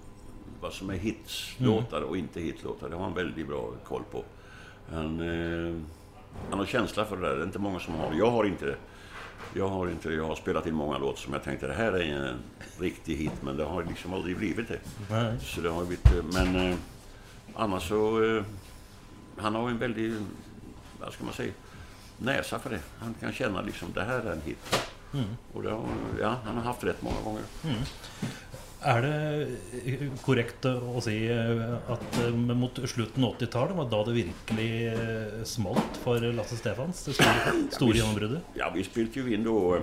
vad 0.61 0.73
som 0.73 0.91
är 0.91 0.95
hitslåtar 0.95 2.01
och 2.01 2.17
inte 2.17 2.41
hitlåtar. 2.41 2.89
Det 2.89 2.97
har 2.97 3.03
han 3.03 3.15
väldigt 3.15 3.49
bra 3.49 3.71
koll 3.85 4.03
på. 4.13 4.25
Han, 4.93 5.21
eh, 5.21 5.75
han 6.51 6.59
har 6.59 6.67
känsla 6.67 7.05
för 7.05 7.17
det 7.17 7.29
där. 7.29 7.35
Det 7.37 7.43
är 7.43 7.47
inte 7.47 7.59
många 7.59 7.81
som 7.81 7.95
har. 7.95 8.15
Jag 8.19 8.31
har 8.31 8.45
inte 8.45 8.65
det. 8.67 8.77
Jag 9.57 9.69
har 9.69 9.89
inte. 9.89 10.11
Jag 10.11 10.27
har 10.27 10.37
spelat 10.37 10.67
in 10.67 10.75
många 10.75 10.99
låtar 10.99 11.19
som 11.19 11.33
jag 11.33 11.43
tänkte 11.43 11.67
det 11.67 11.75
här 11.75 11.93
är 11.93 12.15
en 12.15 12.39
riktig 12.79 13.17
hit, 13.17 13.33
men 13.41 13.57
det 13.57 13.65
har 13.65 13.85
liksom 13.85 14.15
aldrig 14.15 14.37
blivit 14.37 14.69
det. 14.69 14.79
Nej. 15.11 15.35
Så 15.41 15.61
det 15.61 15.71
har 15.71 15.85
blivit, 15.85 16.35
men 16.35 16.57
eh, 16.57 16.77
annars 17.55 17.89
så... 17.89 18.25
Eh, 18.25 18.45
han 19.37 19.55
har 19.55 19.71
en 19.71 19.79
väldigt, 19.79 20.23
vad 21.01 21.13
ska 21.13 21.25
man 21.25 21.35
säga, 21.35 21.53
näsa 22.19 22.59
för 22.59 22.71
det. 22.71 22.81
Han 22.99 23.15
kan 23.15 23.33
känna 23.33 23.61
liksom 23.63 23.89
det 23.95 24.05
här 24.05 24.21
är 24.21 24.33
en 24.33 24.41
hit. 24.41 24.89
Mm. 25.15 25.27
Och 25.53 25.63
det, 25.63 25.79
ja, 26.21 26.37
han 26.45 26.57
har 26.57 26.63
haft 26.63 26.85
rätt 26.85 27.03
många 27.03 27.21
gånger. 27.25 27.43
Mm. 27.65 27.77
Är 28.87 29.03
det 29.03 29.49
korrekt 30.23 30.65
att 30.65 31.05
säga 31.05 31.79
att 31.87 32.23
eh, 32.23 32.31
mot 32.35 32.89
slutet 32.89 33.25
av 33.25 33.39
80-talet 33.39 33.77
var 33.77 33.91
då 33.91 34.05
det 34.05 34.13
verkligen 34.13 35.47
smalt 35.47 35.97
för 36.03 36.33
Lasse 36.33 36.57
Stefans? 36.57 37.05
Det 37.05 37.13
stora, 37.13 37.31
stora 37.71 37.97
genombrottet? 37.97 38.43
Ja, 38.55 38.73
vi 38.75 38.85
spelade 38.85 39.21
ju 39.21 39.35
in 39.35 39.45
då... 39.45 39.79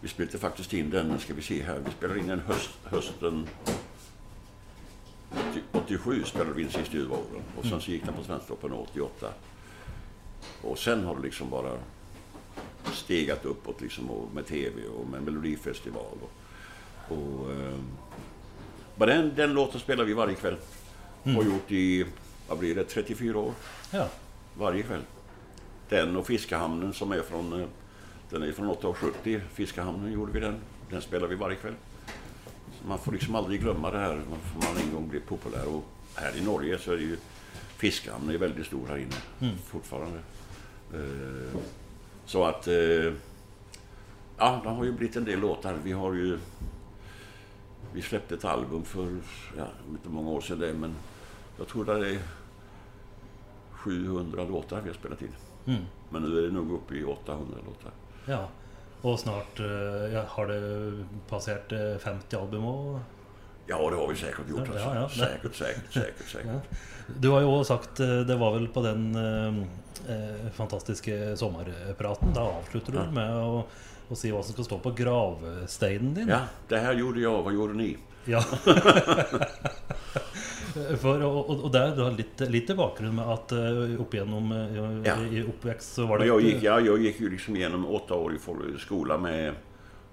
Vi 0.00 0.08
spelade 0.08 0.38
faktiskt 0.38 0.72
in 0.72 0.90
den, 0.90 1.18
ska 1.18 1.34
vi 1.34 1.42
se 1.42 1.62
här, 1.62 1.80
vi 1.84 1.90
spelade 1.90 2.20
in 2.20 2.26
den 2.26 2.40
höst, 2.40 2.70
hösten 2.84 3.46
87 5.72 6.24
spelade 6.24 6.52
vi 6.52 6.62
in 6.62 6.70
sista 6.70 6.96
urvalen 6.96 7.42
och 7.56 7.66
sen 7.66 7.80
så 7.80 7.90
gick 7.90 8.04
den 8.04 8.14
på 8.14 8.24
Svensktoppen 8.24 8.72
88. 8.72 9.32
Och 10.62 10.78
sen 10.78 11.04
har 11.04 11.16
det 11.16 11.22
liksom 11.22 11.50
bara 11.50 11.72
stegat 12.92 13.44
uppåt 13.44 13.80
liksom 13.80 14.10
och 14.10 14.34
med 14.34 14.46
tv 14.46 14.82
och 14.86 15.08
med 15.08 15.22
melodifestival. 15.22 16.18
Och, 16.22 16.32
och, 17.08 17.50
eh, 17.50 19.06
den, 19.06 19.34
den 19.34 19.52
låten 19.52 19.80
spelar 19.80 20.04
vi 20.04 20.12
varje 20.12 20.34
kväll. 20.34 20.56
Mm. 21.24 21.38
Och 21.38 21.44
gjort 21.44 21.72
i, 21.72 22.06
vad 22.48 22.58
blir 22.58 22.74
det, 22.74 22.84
34 22.84 23.38
år. 23.38 23.52
Ja. 23.90 24.08
Varje 24.58 24.82
kväll. 24.82 25.02
Den 25.88 26.16
och 26.16 26.26
Fiskehamnen 26.26 26.92
som 26.92 27.12
är 27.12 27.22
från, 27.22 27.60
eh, 27.60 27.66
den 28.30 28.42
är 28.42 28.52
från 28.52 28.68
870. 28.68 29.40
Fiskehamnen 29.52 30.12
gjorde 30.12 30.32
vi 30.32 30.40
den. 30.40 30.54
Den 30.90 31.02
spelar 31.02 31.28
vi 31.28 31.34
varje 31.34 31.56
kväll. 31.56 31.74
Så 32.80 32.88
man 32.88 32.98
får 32.98 33.12
liksom 33.12 33.34
aldrig 33.34 33.60
glömma 33.60 33.90
det 33.90 33.98
här 33.98 34.14
när 34.14 34.66
man 34.66 34.82
en 34.86 34.94
gång 34.94 35.08
blir 35.08 35.20
populär. 35.20 35.68
Och 35.68 35.84
här 36.14 36.36
i 36.36 36.44
Norge 36.44 36.78
så 36.78 36.92
är 36.92 36.96
det 36.96 37.02
ju 37.02 37.16
Fiskehamnen 37.76 38.34
är 38.34 38.38
väldigt 38.38 38.66
stor 38.66 38.86
här 38.88 38.96
inne 38.96 39.16
mm. 39.40 39.54
fortfarande. 39.66 40.18
Eh, 40.94 41.60
så 42.26 42.44
att... 42.44 42.66
Eh, 42.66 43.12
ja, 44.38 44.60
det 44.62 44.68
har 44.68 44.84
ju 44.84 44.92
blivit 44.92 45.16
en 45.16 45.24
del 45.24 45.40
låtar. 45.40 45.76
Vi 45.84 45.92
har 45.92 46.14
ju... 46.14 46.38
Vi 47.98 48.02
släppte 48.02 48.34
ett 48.34 48.44
album 48.44 48.84
för, 48.84 49.16
ja, 49.56 49.64
inte 49.90 50.08
många 50.08 50.30
år 50.30 50.40
sedan 50.40 50.58
det, 50.58 50.72
men 50.72 50.94
jag 51.58 51.68
tror 51.68 51.84
det 51.84 52.10
är 52.10 52.18
700 53.70 54.44
låtar 54.44 54.80
vi 54.80 54.88
har 54.88 54.94
spelat 54.94 55.22
in. 55.22 55.34
Mm. 55.66 55.82
Men 56.10 56.22
nu 56.22 56.38
är 56.38 56.42
det 56.42 56.50
nog 56.50 56.72
uppe 56.72 56.94
i 56.94 57.04
800 57.04 57.58
låtar. 57.66 57.92
Ja, 58.26 58.48
och 59.00 59.20
snart 59.20 59.60
ja, 60.12 60.24
har 60.28 60.46
det 60.46 60.92
passerat 61.28 62.02
50 62.02 62.36
album 62.36 62.64
och 62.64 63.00
Ja, 63.66 63.90
det 63.90 63.96
har 63.96 64.08
vi 64.08 64.16
säkert 64.16 64.48
gjort. 64.48 64.60
Alltså. 64.60 64.74
Ja, 64.74 64.94
ja. 64.94 65.08
Säkert, 65.08 65.54
säkert, 65.54 65.92
säkert. 65.92 66.28
säkert. 66.28 66.62
Du 67.20 67.28
har 67.28 67.40
ju 67.40 67.46
också 67.46 67.64
sagt, 67.64 68.00
eh, 68.00 68.20
det 68.20 68.36
var 68.36 68.54
väl 68.54 68.68
på 68.68 68.82
den 68.82 69.14
eh, 69.14 69.58
eh 70.14 70.50
fantastiska 70.52 71.36
sommarpraten, 71.36 72.28
då 72.34 72.40
avslutar 72.40 72.92
du 72.92 73.14
med 73.14 73.36
att, 73.36 73.64
att 74.10 74.18
säga 74.18 74.34
vad 74.34 74.44
som 74.44 74.54
ska 74.54 74.62
stå 74.62 74.78
på 74.78 74.90
gravstenen 74.90 76.14
din. 76.14 76.28
Ja, 76.28 76.40
det 76.68 76.78
här 76.78 76.94
gjorde 76.94 77.20
jag, 77.20 77.42
vad 77.42 77.54
gjorde 77.54 77.74
ni? 77.74 77.96
Ja. 78.24 78.40
För, 81.00 81.22
och, 81.22 81.64
och 81.64 81.70
där 81.70 81.96
du 81.96 82.02
har 82.02 82.10
lite, 82.10 82.48
lite 82.48 82.74
bakgrund 82.74 83.14
med 83.14 83.24
att 83.24 83.52
uh, 83.52 84.00
upp 84.00 84.14
igenom 84.14 84.52
uh, 84.52 85.06
ja. 85.06 85.16
i 85.20 85.42
uppväxt 85.42 85.94
så 85.94 86.06
var 86.06 86.18
det... 86.18 86.26
Jag 86.26 86.40
gick, 86.40 86.62
ja, 86.62 86.80
jag 86.80 87.02
gick 87.02 87.20
ju 87.20 87.30
liksom 87.30 87.56
igenom 87.56 87.86
åtta 87.86 88.14
år 88.14 88.34
i 88.34 88.38
skola 88.78 89.18
med 89.18 89.54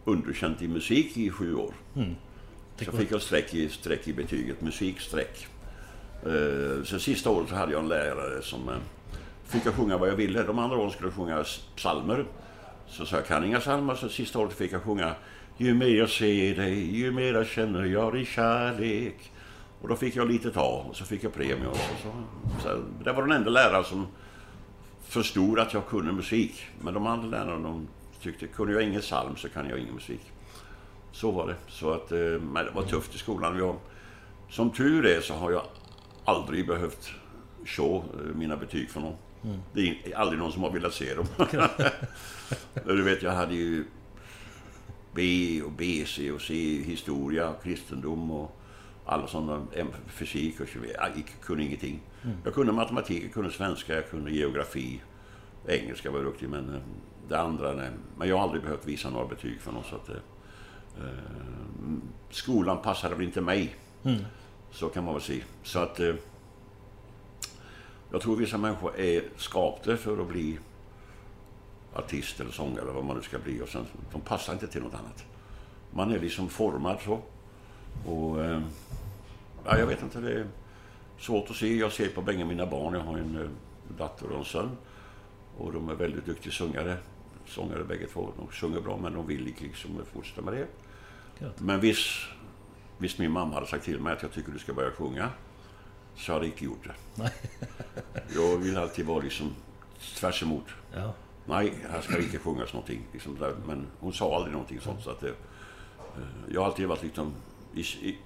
underkänt 0.06 0.62
i 0.62 0.68
musik 0.68 1.18
i 1.18 1.30
sju 1.30 1.56
år. 1.56 1.74
Mm. 1.96 2.16
Så 2.86 2.92
fick 2.92 3.12
jag 3.12 3.22
streck 3.22 3.54
i, 3.54 3.70
streck 3.70 4.08
i 4.08 4.14
betyget, 4.14 4.62
musikstreck. 4.62 5.48
Uh, 6.28 6.84
så 6.84 7.00
sista 7.00 7.30
året 7.30 7.50
så 7.50 7.56
hade 7.56 7.72
jag 7.72 7.82
en 7.82 7.90
lärare 7.90 8.42
som 8.42 8.70
fick 9.46 9.66
jag 9.66 9.74
sjunga 9.74 9.98
vad 9.98 10.10
jag 10.10 10.16
ville. 10.16 10.44
De 10.44 10.60
andra 10.60 10.78
åren 10.78 10.92
skulle 10.92 11.08
jag 11.08 11.16
sjunga 11.16 11.44
psalmer. 11.76 12.26
Så 12.88 13.06
sa 13.06 13.16
jag 13.16 13.26
kan 13.26 13.44
inga 13.44 13.60
psalmer, 13.60 13.96
så 13.96 14.10
sista 14.10 14.40
året 14.40 14.54
fick 14.54 14.72
jag 14.72 14.84
sjunga 14.84 15.16
Ju 15.58 15.74
mer 15.74 15.88
jag 15.88 16.10
ser 16.10 16.56
dig, 16.56 16.98
ju 16.98 17.12
mer 17.12 17.34
jag 17.34 17.48
känner 17.48 17.86
jag 17.86 18.14
din 18.14 18.26
kärlek. 18.26 19.32
Och 19.82 19.88
då 19.88 19.96
fick 19.96 20.16
jag 20.16 20.28
lite 20.28 20.52
ta 20.52 20.86
och 20.90 20.96
så 20.96 21.06
fick 21.06 21.24
jag 21.24 21.34
premie. 21.34 21.68
Och 21.68 21.76
så, 21.76 21.94
så, 22.04 22.12
så, 22.64 22.82
det 23.04 23.12
var 23.12 23.22
den 23.22 23.32
enda 23.32 23.50
läraren 23.50 23.84
som 23.84 24.08
förstod 25.04 25.60
att 25.60 25.74
jag 25.74 25.88
kunde 25.88 26.12
musik. 26.12 26.68
Men 26.82 26.94
de 26.94 27.08
andra 27.08 27.28
lärarna 27.28 27.68
de 27.68 27.88
tyckte, 28.22 28.48
kunde 28.48 28.74
jag 28.74 28.84
ingen 28.84 29.02
psalm 29.02 29.36
så 29.36 29.50
kan 29.50 29.70
jag 29.70 29.80
ingen 29.80 29.94
musik. 29.94 30.22
Så 31.12 31.32
var 31.32 31.48
det. 31.48 31.56
Så 31.68 31.92
att, 31.92 32.12
eh, 32.12 32.18
men 32.18 32.66
det 32.66 32.72
var 32.72 32.84
tufft 32.84 33.16
i 33.16 33.18
skolan. 33.18 33.58
Jag, 33.58 33.76
som 34.50 34.70
tur 34.70 35.06
är 35.06 35.22
så 35.22 35.34
har 35.34 35.52
jag 35.52 35.64
aldrig 36.26 36.68
behövt 36.68 37.12
show 37.66 38.04
eh, 38.14 38.36
mina 38.36 38.58
betyg 38.58 38.90
för 38.90 39.02
någon. 39.02 39.16
Mm. 39.46 39.60
Det 39.74 40.12
är 40.12 40.16
aldrig 40.16 40.40
någon 40.40 40.52
som 40.52 40.64
har 40.64 40.72
velat 40.72 40.94
se 40.94 41.14
dem. 41.14 41.26
du 42.86 43.04
vet, 43.04 43.22
jag 43.22 43.32
hade 43.32 43.56
ju 43.56 43.86
B 45.14 45.62
och 45.66 45.72
BC 45.72 46.32
och 46.32 46.42
C, 46.42 46.54
historia, 46.86 47.54
kristendom 47.64 48.32
och 48.32 48.60
alla 49.06 49.28
sådana, 49.28 49.68
fysik 50.08 50.60
och 50.60 50.68
jag 50.94 51.24
kunde 51.42 51.64
ingenting. 51.64 52.02
Mm. 52.24 52.38
Jag 52.44 52.54
kunde 52.54 52.74
matematik, 52.74 53.24
jag 53.24 53.34
kunde 53.34 53.52
svenska, 53.52 53.96
jag 53.96 54.10
kunde 54.10 54.32
geografi. 54.32 55.02
Engelska 55.68 56.12
var 56.12 56.18
jag 56.18 56.26
duktig, 56.26 56.50
men 56.50 56.76
eh, 56.76 56.82
det 57.28 57.40
andra, 57.40 57.74
nej. 57.74 57.90
Men 58.18 58.30
jag 58.30 58.38
har 58.38 58.44
aldrig 58.44 58.64
behövt 58.64 58.88
visa 58.88 59.10
några 59.10 59.28
betyg 59.28 59.62
för 59.62 59.72
någon. 59.72 59.84
Så 59.84 59.96
att, 59.96 60.10
Eh, 60.98 61.98
skolan 62.30 62.82
passade 62.82 63.16
väl 63.16 63.26
inte 63.26 63.42
mig. 63.42 63.76
Mm. 64.04 64.22
Så 64.72 64.90
kan 64.90 65.04
man 65.04 65.14
väl 65.14 65.24
säga. 65.24 65.44
Så 65.64 65.80
att 65.80 66.00
eh, 66.00 66.16
jag 68.16 68.22
tror 68.22 68.36
vissa 68.36 68.58
människor 68.58 69.00
är 69.00 69.24
skapade 69.38 69.98
för 69.98 70.22
att 70.22 70.28
bli 70.28 70.60
artist 71.94 72.40
eller 72.40 72.52
sångare 72.52 72.82
eller 72.82 72.94
vad 72.94 73.06
man 73.06 73.18
nu 73.18 73.24
ska 73.24 73.40
bli. 73.40 73.62
Och 73.62 73.70
sen, 73.70 73.86
de 74.12 74.22
passar 74.22 74.54
inte 74.54 74.68
till 74.68 74.82
något 74.82 74.94
annat. 74.94 75.26
Man 75.92 76.12
är 76.12 76.20
liksom 76.20 76.50
formad 76.50 76.98
så. 77.06 77.22
Och 78.06 78.44
eh, 78.44 78.62
ja, 79.66 79.78
jag 79.78 79.88
vet 79.88 80.04
inte, 80.04 80.20
det 80.20 80.34
är 80.34 80.48
svårt 81.20 81.50
att 81.50 81.56
se. 81.56 81.76
Jag 81.76 81.92
ser 81.92 82.10
på 82.10 82.22
bägge 82.22 82.46
mina 82.46 82.66
barn. 82.66 82.94
Jag 82.94 83.02
har 83.02 83.18
en 83.18 83.50
dotter 83.98 84.32
och 84.32 84.40
en 84.40 84.46
son. 84.46 84.78
Och 85.58 85.74
de 85.74 85.90
är 85.90 85.96
väldigt 85.96 86.26
duktiga 86.26 86.54
sångare. 86.54 86.98
Sångare 87.46 87.84
bägge 87.84 88.08
två. 88.08 88.32
De 88.38 88.48
sjunger 88.48 88.82
bra 88.82 88.98
men 88.98 89.14
de 89.14 89.28
vill 89.28 89.44
liksom 89.44 90.02
fortsätta 90.14 90.42
med 90.42 90.54
det. 90.54 90.68
Men 91.58 91.80
visst, 91.80 92.10
visst 92.98 93.20
min 93.20 93.32
mamma 93.32 93.54
hade 93.54 93.68
sagt 93.68 93.86
till 93.86 94.00
mig 94.00 94.14
att 94.14 94.22
jag 94.22 94.32
tycker 94.32 94.52
du 94.52 94.60
ska 94.60 94.74
börja 94.74 94.92
sjunga 94.92 95.30
så 96.16 96.34
hade 96.34 96.46
jag 96.46 96.54
inte 96.54 96.66
gjort 96.66 96.84
det. 96.84 96.94
Nej. 97.16 97.32
jag 98.36 98.58
vill 98.58 98.78
alltid 98.78 99.06
vara 99.06 99.20
liksom 99.20 99.56
tvärs 100.16 100.44
emot. 100.44 100.66
Ja. 100.94 101.14
Nej, 101.46 101.74
här 101.90 102.02
ska 102.02 102.18
inte 102.18 102.40
sjungas 102.40 102.74
någonting. 102.74 103.02
Liksom 103.14 103.38
Men 103.68 103.88
hon 104.00 104.14
sa 104.14 104.36
aldrig 104.36 104.52
någonting 104.52 104.80
sånt. 104.80 105.04
Så 105.04 105.10
att 105.10 105.20
det, 105.20 105.30
eh, 105.30 105.34
jag 106.50 106.62
har 106.62 106.68
alltid 106.68 106.88
varit 106.88 107.04
liksom... 107.04 107.34
I, 107.74 107.82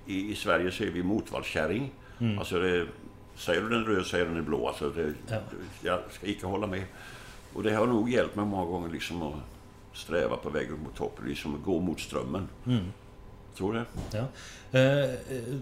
i, 0.05 0.31
i 0.31 0.36
Sverige 0.36 0.67
är 0.67 0.91
vi 0.91 1.03
motvallskärring. 1.03 1.91
Mm. 2.19 2.39
Alltså 2.39 2.60
det, 2.60 2.88
säger 3.36 3.62
du 3.62 3.69
den 3.69 3.86
röd 3.86 4.05
säger 4.05 4.25
den 4.25 4.38
är 4.38 4.41
blå. 4.41 4.67
Alltså 4.67 4.89
det, 4.89 5.13
ja. 5.27 5.39
Jag 5.81 6.00
ska 6.12 6.27
inte 6.27 6.48
hålla 6.48 6.67
med. 6.67 6.84
Och 7.53 7.63
det 7.63 7.75
har 7.75 7.88
nog 7.88 8.10
hjälpt 8.10 8.36
mig 8.36 8.46
många 8.46 8.65
gånger 8.65 8.89
liksom 8.89 9.22
att 9.22 9.34
sträva 9.93 10.38
på 10.38 10.50
väg 10.50 10.72
mot 10.72 10.96
toppen, 10.96 11.25
liksom 11.27 11.63
gå 11.65 11.79
mot 11.79 12.00
strömmen. 12.00 12.48
Mm. 12.65 12.84
Tror 13.60 13.74
det. 13.74 13.86
Ja. 14.12 14.25
Eh, 14.80 15.10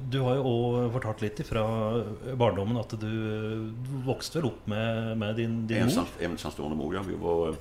du 0.09 0.19
har 0.19 0.33
ju 0.33 0.39
också 0.39 0.91
fortalt 0.93 1.21
lite 1.21 1.43
från 1.43 2.17
barndomen 2.33 2.77
att 2.77 2.99
du, 2.99 3.73
växte 4.07 4.39
väl 4.39 4.47
upp 4.47 4.67
med, 4.67 5.17
med 5.17 5.35
din, 5.35 5.67
din 5.67 5.77
Ensam, 5.77 6.05
mor? 6.19 6.25
Ensamstående 6.25 6.75
mor, 6.75 6.95
ja. 6.95 7.01
Vi 7.07 7.15
var, 7.15 7.55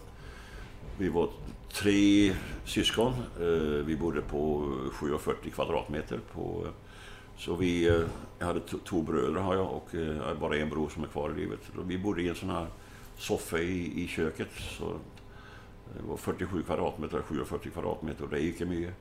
vi 0.98 1.08
var 1.08 1.28
tre 1.72 2.32
syskon. 2.64 3.12
Eh, 3.40 3.84
vi 3.86 3.96
bodde 3.96 4.20
på 4.20 4.72
47 4.92 5.32
kvadratmeter. 5.54 6.20
På, 6.32 6.66
så 7.36 7.54
vi, 7.54 7.88
eh, 7.88 8.00
jag 8.38 8.46
hade 8.46 8.60
två 8.60 9.02
bröder 9.02 9.40
har 9.40 9.54
jag 9.54 9.66
och 9.66 9.90
bara 10.40 10.56
en 10.56 10.70
bror 10.70 10.88
som 10.88 11.04
är 11.04 11.08
kvar 11.08 11.30
i 11.30 11.40
livet. 11.40 11.60
Vi 11.86 11.98
bodde 11.98 12.22
i 12.22 12.28
en 12.28 12.34
sån 12.34 12.50
här 12.50 12.66
soffa 13.18 13.58
i, 13.58 14.04
i 14.04 14.08
köket. 14.08 14.50
Så 14.78 14.84
det 15.96 16.08
var 16.08 16.16
47 16.16 16.62
kvadratmeter, 16.62 17.22
47 17.28 17.70
kvadratmeter 17.70 18.24
och 18.24 18.30
det 18.30 18.40
gick 18.40 18.60
mycket. 18.60 18.94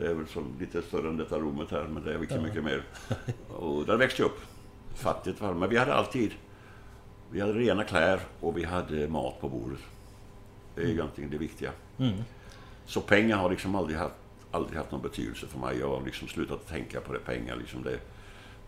Det 0.00 0.10
är 0.10 0.14
väl 0.14 0.26
som 0.26 0.56
lite 0.60 0.82
större 0.82 1.08
än 1.08 1.16
detta 1.16 1.38
rummet 1.38 1.70
här, 1.70 1.86
men 1.92 2.04
det 2.04 2.14
är 2.14 2.18
mycket, 2.18 2.42
mycket 2.42 2.64
mer. 2.64 2.84
Och 3.48 3.86
där 3.86 3.96
växte 3.96 4.22
jag 4.22 4.30
upp. 4.30 4.40
Fattigt 4.94 5.40
var 5.40 5.54
Men 5.54 5.68
vi 5.68 5.76
hade 5.76 5.94
alltid... 5.94 6.32
Vi 7.30 7.40
hade 7.40 7.52
rena 7.52 7.84
kläder 7.84 8.20
och 8.40 8.58
vi 8.58 8.64
hade 8.64 9.08
mat 9.08 9.40
på 9.40 9.48
bordet. 9.48 9.78
Det 10.74 10.80
är 10.80 10.84
mm. 10.84 10.98
egentligen 10.98 11.30
det 11.30 11.38
viktiga. 11.38 11.72
Mm. 11.98 12.14
Så 12.86 13.00
pengar 13.00 13.36
har 13.36 13.50
liksom 13.50 13.74
aldrig 13.74 13.98
haft, 13.98 14.14
aldrig 14.50 14.78
haft 14.78 14.90
någon 14.90 15.02
betydelse 15.02 15.46
för 15.46 15.58
mig. 15.58 15.78
Jag 15.78 15.88
har 15.88 16.02
liksom 16.04 16.28
slutat 16.28 16.68
tänka 16.68 17.00
på 17.00 17.12
det. 17.12 17.18
Pengar 17.18 17.56
liksom 17.56 17.82
det, 17.82 17.98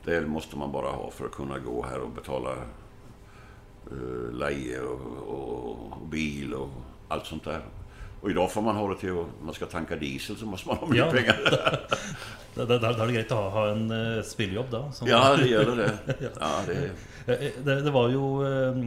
det 0.04 0.26
måste 0.26 0.56
man 0.56 0.72
bara 0.72 0.90
ha 0.90 1.10
för 1.10 1.26
att 1.26 1.32
kunna 1.32 1.58
gå 1.58 1.86
här 1.86 2.00
och 2.00 2.10
betala 2.10 2.50
uh, 3.92 4.32
leje 4.32 4.80
och, 4.80 5.00
och, 5.28 5.92
och 5.92 6.06
bil 6.06 6.54
och 6.54 6.70
allt 7.08 7.26
sånt 7.26 7.44
där. 7.44 7.62
Och 8.22 8.30
idag 8.30 8.52
får 8.52 8.62
man 8.62 8.76
ha 8.76 8.88
det 8.88 8.96
till 9.00 9.10
att 9.20 9.26
man 9.44 9.54
ska 9.54 9.66
tanka 9.66 9.96
diesel 9.96 10.36
så 10.36 10.46
måste 10.46 10.68
man 10.68 10.76
ha 10.76 10.86
mycket 10.86 11.06
Ja. 11.06 11.10
pengar. 11.12 11.36
Da, 12.54 12.64
da, 12.64 12.76
da 12.78 12.90
er 12.92 13.06
det 13.08 13.14
greit 13.16 13.30
å 13.32 13.36
ha, 13.40 13.48
ha 13.50 13.62
en 13.72 13.86
uh, 13.90 14.22
spillejobb, 14.28 14.68
da. 14.70 14.82
Sånn. 14.92 15.08
Ja, 15.08 15.36
det 15.40 15.46
gör 15.48 15.70
det. 15.76 15.90
Ja, 16.40 16.50
det 16.66 16.90
Eh, 17.26 17.52
Det, 17.64 17.74
det 17.86 17.90
var 17.94 18.08
jo 18.10 18.42
eh, 18.42 18.78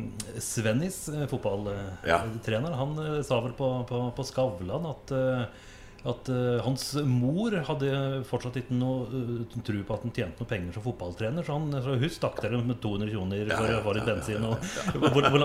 Svennis, 0.44 1.10
eh, 1.10 1.24
fotballtrener, 1.32 2.70
Ja. 2.70 2.76
han 2.76 2.98
eh, 3.00 3.22
sa 3.24 3.40
vel 3.42 3.54
på, 3.56 3.70
på, 3.90 4.00
på 4.16 4.24
Skavlan 4.28 4.86
at, 4.92 5.12
eh, 5.16 5.42
at 6.06 6.30
eh, 6.30 6.60
hans 6.62 6.84
mor 7.10 7.56
hadde 7.66 7.90
fortsatt 8.30 8.60
ikke 8.62 8.76
noe 8.78 9.08
eh, 9.10 9.56
tro 9.66 9.80
på 9.88 9.96
at 9.96 10.04
han 10.06 10.14
tjente 10.14 10.44
noe 10.44 10.50
penger 10.50 10.76
som 10.78 10.86
fotballtrener. 10.86 11.46
Så, 11.46 11.56
han, 11.58 11.74
så 11.82 11.96
hun 11.98 12.14
stakk 12.14 12.42
dere 12.44 12.60
med 12.62 12.78
200 12.84 13.10
kroner 13.14 13.50
for 13.50 13.74
å 13.74 13.84
få 13.88 13.96
litt 13.98 14.10
bensin. 14.10 14.46
Og, 14.46 14.68
Hvordan 15.16 15.38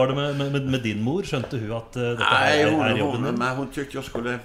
var 0.00 0.10
det 0.10 0.16
med, 0.18 0.42
med, 0.42 0.70
med 0.74 0.82
din 0.82 1.02
mor? 1.04 1.26
Skjønte 1.28 1.60
hun 1.62 1.74
at 1.78 1.98
eh, 1.98 2.14
dette 2.18 2.32
Nej, 2.34 2.62
er, 2.64 2.72
er 2.88 3.02
jobben 3.04 3.28
din? 3.28 3.38
men 3.38 3.60
hon 3.62 3.70
tyckte 3.74 4.00
jag 4.00 4.08
skulle... 4.08 4.38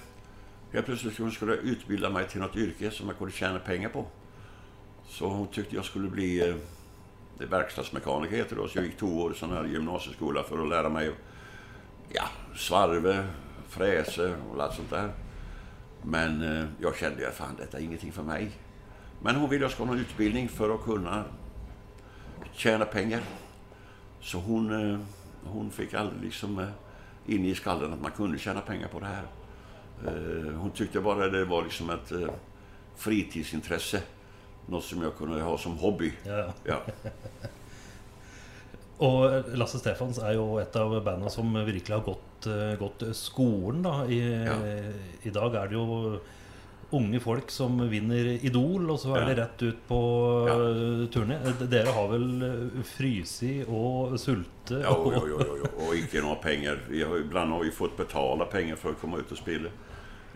Helt 0.73 0.85
plötsligt 0.85 1.17
hon 1.21 1.31
skulle 1.31 1.53
utbilda 1.53 2.09
mig 2.09 2.27
till 2.27 2.41
något 2.41 2.55
yrke 2.57 2.91
som 2.91 3.07
jag 3.07 3.17
kunde 3.17 3.33
tjäna 3.33 3.59
pengar 3.59 3.89
på. 3.89 4.05
Så 5.07 5.27
hon 5.29 5.47
tyckte 5.47 5.75
jag 5.75 5.85
skulle 5.85 6.09
bli 6.09 6.49
eh, 6.49 6.55
det 7.37 7.45
verkstadsmekaniker 7.45 8.37
heter 8.37 8.55
det 8.55 8.61
då. 8.61 8.67
Så 8.67 8.77
jag 8.77 8.85
gick 8.85 8.97
två 8.97 9.21
år 9.21 9.31
i 9.31 9.35
sån 9.35 9.51
här 9.51 9.65
gymnasieskola 9.65 10.43
för 10.43 10.63
att 10.63 10.69
lära 10.69 10.89
mig 10.89 11.11
ja, 12.09 12.23
svarve, 12.55 13.25
fräse 13.73 14.35
och 14.51 14.63
allt 14.63 14.75
sånt 14.75 14.89
där. 14.89 15.09
Men 16.01 16.41
eh, 16.41 16.65
jag 16.81 16.95
kände 16.95 17.27
att 17.27 17.33
fan 17.33 17.55
detta 17.57 17.77
är 17.77 17.81
ingenting 17.81 18.11
för 18.11 18.23
mig. 18.23 18.51
Men 19.21 19.35
hon 19.35 19.49
ville 19.49 19.63
jag 19.65 19.71
ska 19.71 19.83
ha 19.83 19.93
en 19.93 19.99
utbildning 19.99 20.49
för 20.49 20.75
att 20.75 20.83
kunna 20.83 21.23
tjäna 22.53 22.85
pengar. 22.85 23.21
Så 24.21 24.37
hon, 24.37 24.91
eh, 24.91 24.99
hon 25.43 25.71
fick 25.71 25.93
aldrig 25.93 26.23
liksom 26.23 26.59
eh, 26.59 26.67
in 27.25 27.45
i 27.45 27.55
skallen 27.55 27.93
att 27.93 28.01
man 28.01 28.11
kunde 28.11 28.37
tjäna 28.39 28.61
pengar 28.61 28.87
på 28.87 28.99
det 28.99 29.05
här. 29.05 29.23
Eh, 30.07 30.53
Hon 30.53 30.71
tyckte 30.71 31.01
bara 31.01 31.27
det 31.27 31.45
var 31.45 31.63
liksom 31.63 31.89
ett 31.89 32.11
eh, 32.11 32.29
fritidsintresse. 32.95 34.01
Något 34.65 34.83
som 34.83 35.01
jag 35.01 35.17
kunde 35.17 35.41
ha 35.41 35.57
som 35.57 35.77
hobby. 35.77 36.13
Ja, 36.23 36.53
ja. 36.63 36.81
Og 39.03 39.43
Lasse 39.57 39.79
Stefans 39.81 40.19
er 40.21 40.35
jo 40.37 40.59
et 40.61 40.75
av 40.79 40.93
bandene 41.03 41.31
som 41.33 41.49
virkelig 41.65 41.95
har 41.95 42.03
gått, 42.05 42.21
eh, 42.47 42.75
gått 42.79 43.03
skolen. 43.15 43.81
Da. 43.83 44.05
I, 44.05 44.19
Ja. 44.45 44.55
I 45.23 45.29
dag 45.29 45.55
er 45.55 45.67
det 45.67 45.73
jo 45.77 46.19
unge 46.93 47.19
folk 47.19 47.49
som 47.51 47.79
vinner 47.89 48.25
Idol, 48.45 48.89
og 48.91 48.99
så 48.99 49.15
er 49.15 49.21
Ja. 49.21 49.25
det 49.29 49.37
rett 49.37 49.61
ut 49.63 49.87
på 49.87 49.99
Ja. 50.47 50.53
eh, 50.53 51.07
turné. 51.09 51.39
Eh, 51.45 51.67
Dere 51.67 51.91
har 51.91 52.07
vel 52.07 52.43
eh, 52.43 52.83
frysi 52.83 53.63
og 53.67 54.17
sulte? 54.19 54.81
ja 54.81 54.89
og- 54.89 55.13
jo, 55.13 55.27
jo, 55.27 55.39
jo, 55.47 55.57
jo. 55.57 55.87
och 55.87 55.95
inte 55.95 56.21
några 56.21 56.35
pengar. 56.35 56.77
Vi 56.89 57.03
har, 57.03 57.17
ibland 57.17 57.51
har 57.51 57.63
vi 57.63 57.71
fått 57.71 57.97
betala 57.97 58.45
pengar 58.45 58.75
för 58.75 58.89
att 58.89 58.99
komma 59.01 59.17
ut 59.17 59.31
och 59.31 59.37
spela. 59.37 59.69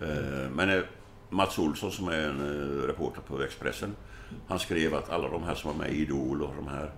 Eh, 0.02 0.50
Men 0.56 0.70
eh, 0.70 0.82
Mats 1.30 1.60
Olsson 1.60 1.92
som 1.92 2.08
är 2.08 2.20
en 2.30 2.40
eh, 2.40 2.88
reporter 2.88 3.22
på 3.28 3.42
Expressen. 3.44 3.96
Han 4.48 4.60
skrev 4.60 4.96
att 4.96 5.10
alla 5.10 5.30
de 5.30 5.44
här 5.44 5.56
som 5.56 5.72
var 5.72 5.78
med 5.78 5.94
i 5.94 6.02
Idol 6.02 6.42
och 6.42 6.54
de 6.56 6.68
här. 6.68 6.92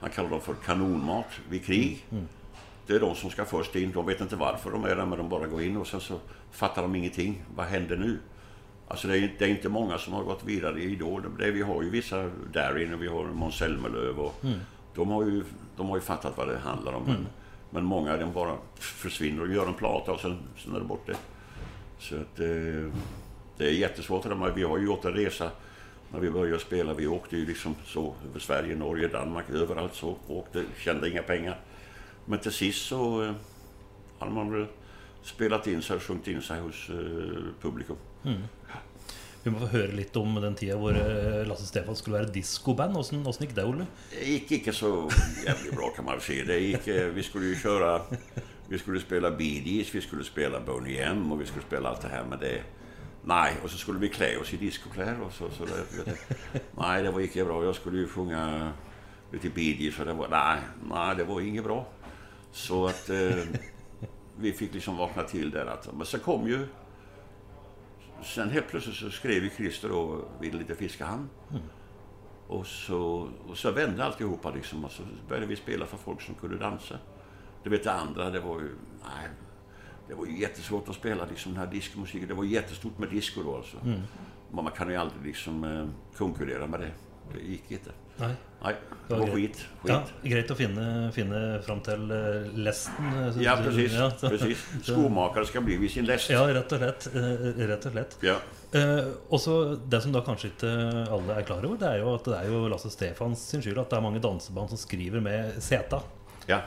Han 0.00 0.10
kallar 0.10 0.30
dem 0.30 0.40
för 0.40 0.54
kanonmat 0.64 1.26
vid 1.50 1.64
krig. 1.64 2.04
Det 2.86 2.94
är 2.94 3.00
de 3.00 3.14
som 3.14 3.30
ska 3.30 3.44
först 3.44 3.76
in. 3.76 3.92
De 3.92 4.06
vet 4.06 4.20
inte 4.20 4.36
varför 4.36 4.70
de 4.70 4.84
är 4.84 4.96
där 4.96 5.06
men 5.06 5.18
de 5.18 5.28
bara 5.28 5.46
går 5.46 5.62
in 5.62 5.76
och 5.76 5.86
sen 5.86 6.00
så 6.00 6.20
fattar 6.50 6.82
de 6.82 6.94
ingenting. 6.94 7.42
Vad 7.54 7.66
händer 7.66 7.96
nu? 7.96 8.18
Alltså 8.88 9.08
det 9.08 9.18
är, 9.18 9.34
det 9.38 9.44
är 9.44 9.48
inte 9.48 9.68
många 9.68 9.98
som 9.98 10.12
har 10.12 10.22
gått 10.22 10.44
vidare 10.44 10.80
i 10.80 10.92
Idol. 10.92 11.22
Det, 11.38 11.50
vi 11.50 11.62
har 11.62 11.82
ju 11.82 11.90
vissa 11.90 12.30
Darin 12.52 12.94
och 12.94 13.02
vi 13.02 13.06
har 13.06 13.24
Måns 13.24 13.54
Zelmerlöw 13.54 14.20
och 14.20 14.44
de, 14.94 15.08
har 15.08 15.24
ju, 15.24 15.44
de 15.76 15.88
har 15.88 15.96
ju 15.96 16.02
fattat 16.02 16.36
vad 16.36 16.48
det 16.48 16.58
handlar 16.58 16.92
om. 16.92 17.02
Men, 17.06 17.26
men 17.70 17.84
många 17.84 18.16
de 18.16 18.32
bara 18.32 18.56
försvinner 18.78 19.42
och 19.42 19.54
gör 19.54 19.66
en 19.66 19.74
plata 19.74 20.12
och 20.12 20.20
sen, 20.20 20.38
sen 20.56 20.74
är 20.74 20.78
det 20.78 20.84
borta. 20.84 21.12
Så 21.98 22.14
att, 22.14 22.40
eh, 22.40 22.92
det 23.56 23.66
är 23.66 23.70
jättesvårt. 23.70 24.26
Vi 24.54 24.62
har 24.62 24.78
ju 24.78 24.84
gjort 24.84 25.04
en 25.04 25.12
resa 25.12 25.50
när 26.12 26.20
vi 26.20 26.30
började 26.30 26.58
spela. 26.58 26.94
Vi 26.94 27.06
åkte 27.06 27.36
ju 27.36 27.46
liksom 27.46 27.74
så 27.84 28.14
över 28.30 28.40
Sverige, 28.40 28.76
Norge, 28.76 29.08
Danmark, 29.08 29.50
överallt 29.50 29.94
så. 29.94 30.16
Åkte, 30.28 30.64
tjänade 30.78 31.10
inga 31.10 31.22
pengar. 31.22 31.58
Men 32.26 32.38
till 32.38 32.52
sist 32.52 32.86
så 32.86 33.22
eh, 33.22 33.34
hade 34.18 34.32
man 34.32 34.52
väl 34.52 34.66
spelat 35.22 35.66
in 35.66 35.82
sig 35.82 35.96
och 35.96 36.02
sjungit 36.02 36.28
in 36.28 36.42
sig 36.42 36.60
hos 36.60 36.90
eh, 36.90 37.44
publikum. 37.62 37.96
Vi 39.42 39.50
må 39.54 39.60
få 39.62 39.68
høre 39.70 39.94
litt 39.94 40.16
om 40.18 40.32
den 40.42 40.56
tida 40.58 40.74
hvor 40.74 40.96
eh, 40.98 41.44
Lasse 41.46 41.68
Stefans 41.68 42.00
skulle 42.02 42.18
være 42.18 42.32
diskoband. 42.34 42.96
Åssen 42.98 43.20
åssen 43.22 43.46
gikk 43.46 43.54
det, 43.54 43.64
Olle? 43.64 43.86
Det 44.10 44.24
gick 44.26 44.50
inte 44.52 44.72
så 44.72 45.10
jävligt 45.46 45.76
bra 45.76 45.90
kan 45.96 46.04
man 46.04 46.20
säga. 46.20 46.44
Det 46.44 46.58
gick, 46.58 46.88
eh, 46.88 47.06
vi 47.14 47.22
skulle 47.22 47.46
ju 47.46 47.56
köra... 47.56 48.00
Vi 48.68 48.78
skulle 48.78 49.00
spela 49.00 49.30
Bee 49.30 49.62
Gees, 49.62 49.94
vi 49.94 50.00
skulle 50.00 50.24
spela 50.24 50.60
Boney 50.60 50.96
M 50.98 51.32
och 51.32 51.40
vi 51.40 51.46
skulle 51.46 51.62
spela 51.62 51.88
allt 51.88 52.02
det 52.02 52.08
här 52.08 52.24
med 52.24 52.38
det. 52.38 52.62
Nej, 53.24 53.52
och 53.62 53.70
så 53.70 53.78
skulle 53.78 53.98
vi 53.98 54.08
klä 54.08 54.36
oss 54.36 54.54
i 54.54 54.56
discokläder 54.56 55.22
och 55.22 55.32
så. 55.32 55.50
så 55.50 55.64
det, 55.64 56.16
nej, 56.78 57.02
det 57.02 57.10
var 57.10 57.20
inte 57.20 57.44
bra. 57.44 57.64
Jag 57.64 57.74
skulle 57.74 57.98
ju 57.98 58.08
sjunga 58.08 58.72
lite 59.32 59.48
Bee 59.48 59.82
Gees 59.82 59.98
och 59.98 60.06
det 60.06 60.12
var... 60.12 60.28
Nej, 60.28 60.58
nej, 60.90 61.16
det 61.16 61.24
var 61.24 61.40
inget 61.40 61.64
bra. 61.64 61.86
Så 62.56 62.86
att 62.86 63.10
eh, 63.10 63.44
vi 64.36 64.52
fick 64.52 64.74
liksom 64.74 64.96
vakna 64.96 65.22
till 65.22 65.50
där. 65.50 65.66
Att, 65.66 65.96
men 65.96 66.06
så 66.06 66.18
kom 66.18 66.48
ju... 66.48 66.66
Sen 68.22 68.50
helt 68.50 68.68
plötsligt 68.68 68.96
så 68.96 69.10
skrev 69.10 69.44
ju 69.44 69.50
Christer 69.50 69.88
då 69.88 70.24
vid 70.40 70.54
lite 70.54 70.74
Fiskehamn. 70.74 71.28
Och 72.48 72.66
så, 72.66 73.30
och 73.48 73.58
så 73.58 73.70
vände 73.70 74.04
alltihopa 74.04 74.50
liksom. 74.50 74.84
Och 74.84 74.90
så 74.90 75.02
började 75.28 75.46
vi 75.46 75.56
spela 75.56 75.86
för 75.86 75.96
folk 75.96 76.20
som 76.20 76.34
kunde 76.34 76.58
dansa. 76.58 76.98
Du 77.62 77.70
vet 77.70 77.84
det 77.84 77.92
andra, 77.92 78.30
det 78.30 78.40
var 78.40 78.60
ju... 78.60 78.74
Nej, 79.02 79.28
det 80.08 80.14
var 80.14 80.26
ju 80.26 80.40
jättesvårt 80.40 80.88
att 80.88 80.94
spela 80.94 81.26
liksom 81.26 81.52
den 81.52 81.60
här 81.60 81.72
diskomusiken. 81.72 82.28
Det 82.28 82.34
var 82.34 82.44
jättestort 82.44 82.98
med 82.98 83.10
disco 83.10 83.42
då 83.42 83.56
alltså. 83.56 83.76
Men 84.50 84.64
man 84.64 84.72
kan 84.72 84.88
ju 84.88 84.96
aldrig 84.96 85.26
liksom 85.26 85.64
eh, 85.64 85.88
konkurrera 86.16 86.66
med 86.66 86.80
det. 86.80 86.92
Det 87.34 87.40
gick 87.40 87.70
inte. 87.70 87.90
Nej, 88.16 88.34
det 88.74 89.08
Det 89.08 89.18
var 89.20 89.26
skit. 89.36 89.56
skit. 89.56 89.90
Ja, 89.90 90.02
greit 90.24 90.50
å 90.50 90.56
finne, 90.58 91.12
finne 91.14 91.62
fram 91.62 91.80
til 91.80 92.10
eh, 92.10 92.48
lesten. 92.58 93.06
eh, 93.28 93.42
Ja, 93.42 93.56
precis. 93.56 93.92
Ja, 93.94 94.10
så- 94.18 94.28
precis. 94.28 94.58
Skomakare 94.82 95.46
ska 95.46 95.60
bli 95.60 95.76
vid 95.76 95.90
sin 95.90 96.04
läst. 96.06 96.30
Ja, 96.30 96.42
rett 96.48 96.72
og 96.72 96.78
slett. 96.80 97.06
eh, 97.14 97.66
Rett 97.66 97.86
og 97.86 97.92
slett. 97.92 98.16
Ja. 98.22 98.36
Eh, 98.74 99.04
også 99.30 99.78
Det 99.88 100.02
som 100.02 100.12
da 100.12 100.20
kanskje 100.20 100.50
ikke 100.50 100.72
alle 101.10 101.36
er 101.38 101.42
klar 101.46 101.64
over, 101.64 101.76
det 101.78 101.86
er 101.88 101.98
jo 102.02 102.14
at 102.14 102.24
det 102.24 102.34
er 102.34 102.48
jo 102.50 102.68
Lasse 102.68 102.90
Stefans 102.90 103.38
sin 103.38 103.60
skyld 103.62 103.78
at 103.78 103.90
det 103.90 103.96
er 103.98 104.02
mange 104.02 104.20
danseband 104.20 104.68
som 104.68 104.78
skriver 104.78 105.20
med 105.22 105.62
seta. 105.62 106.02
ja. 106.48 106.62